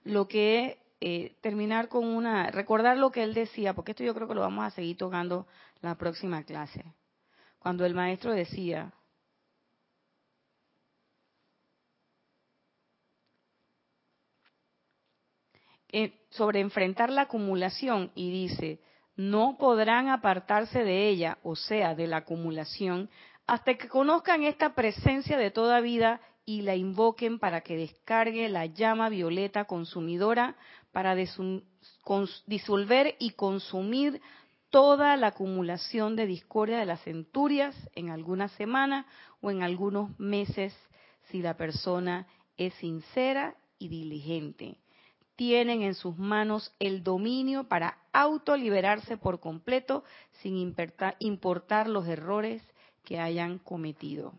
[0.03, 4.27] lo que eh, terminar con una, recordar lo que él decía, porque esto yo creo
[4.27, 5.47] que lo vamos a seguir tocando
[5.81, 6.83] la próxima clase.
[7.59, 8.91] Cuando el maestro decía,
[15.91, 18.81] eh, sobre enfrentar la acumulación y dice,
[19.15, 23.09] no podrán apartarse de ella, o sea, de la acumulación,
[23.47, 28.65] hasta que conozcan esta presencia de toda vida y la invoquen para que descargue la
[28.65, 30.55] llama violeta consumidora
[30.91, 34.21] para disolver y consumir
[34.69, 39.05] toda la acumulación de discordia de las centurias en algunas semanas
[39.41, 40.73] o en algunos meses
[41.29, 42.27] si la persona
[42.57, 44.77] es sincera y diligente.
[45.35, 50.03] Tienen en sus manos el dominio para autoliberarse por completo
[50.41, 50.75] sin
[51.19, 52.61] importar los errores
[53.05, 54.33] que hayan cometido.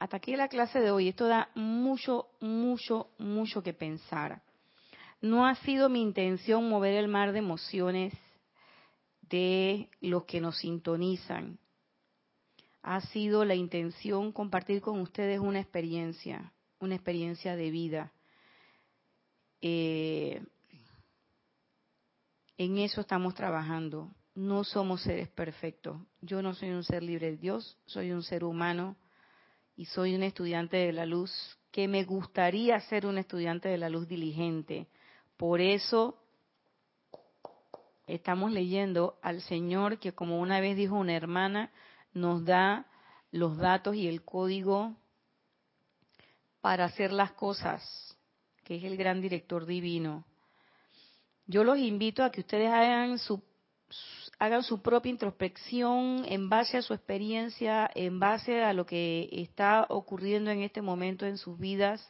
[0.00, 1.08] Hasta aquí la clase de hoy.
[1.08, 4.42] Esto da mucho, mucho, mucho que pensar.
[5.20, 8.14] No ha sido mi intención mover el mar de emociones
[9.20, 11.58] de los que nos sintonizan.
[12.82, 18.10] Ha sido la intención compartir con ustedes una experiencia, una experiencia de vida.
[19.60, 20.42] Eh,
[22.56, 24.10] en eso estamos trabajando.
[24.34, 26.00] No somos seres perfectos.
[26.22, 28.96] Yo no soy un ser libre de Dios, soy un ser humano
[29.80, 31.32] y soy un estudiante de la luz,
[31.72, 34.88] que me gustaría ser un estudiante de la luz diligente.
[35.38, 36.22] Por eso
[38.06, 41.72] estamos leyendo al Señor que como una vez dijo una hermana,
[42.12, 42.88] nos da
[43.30, 44.96] los datos y el código
[46.60, 47.82] para hacer las cosas,
[48.64, 50.26] que es el gran director divino.
[51.46, 53.42] Yo los invito a que ustedes hagan su
[54.40, 59.84] hagan su propia introspección en base a su experiencia, en base a lo que está
[59.90, 62.00] ocurriendo en este momento en sus vidas,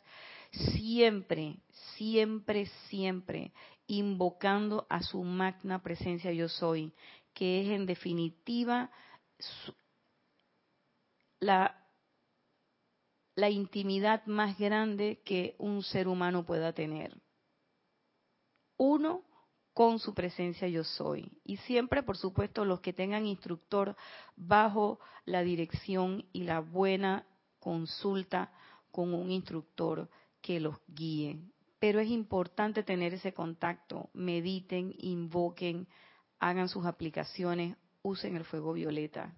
[0.53, 1.57] siempre,
[1.97, 3.53] siempre, siempre
[3.89, 6.95] invocando a su magna presencia yo soy,
[7.35, 8.93] que es en definitiva
[11.41, 11.85] la,
[13.35, 17.20] la intimidad más grande que un ser humano pueda tener.
[18.76, 19.24] Uno,
[19.81, 21.33] con su presencia yo soy.
[21.43, 23.97] Y siempre, por supuesto, los que tengan instructor
[24.37, 27.24] bajo la dirección y la buena
[27.61, 28.53] consulta
[28.91, 30.11] con un instructor
[30.43, 31.41] que los guíe.
[31.78, 34.11] Pero es importante tener ese contacto.
[34.12, 35.89] Mediten, invoquen,
[36.41, 39.35] hagan sus aplicaciones, usen el fuego violeta.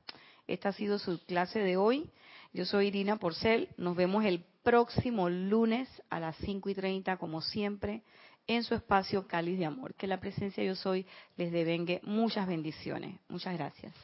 [0.48, 2.10] Esta ha sido su clase de hoy.
[2.52, 3.68] Yo soy Irina Porcel.
[3.76, 8.02] Nos vemos el próximo lunes a las 5 y 30, como siempre
[8.46, 9.94] en su espacio cáliz de amor.
[9.94, 13.18] Que la presencia yo soy les devengue muchas bendiciones.
[13.28, 13.94] Muchas gracias.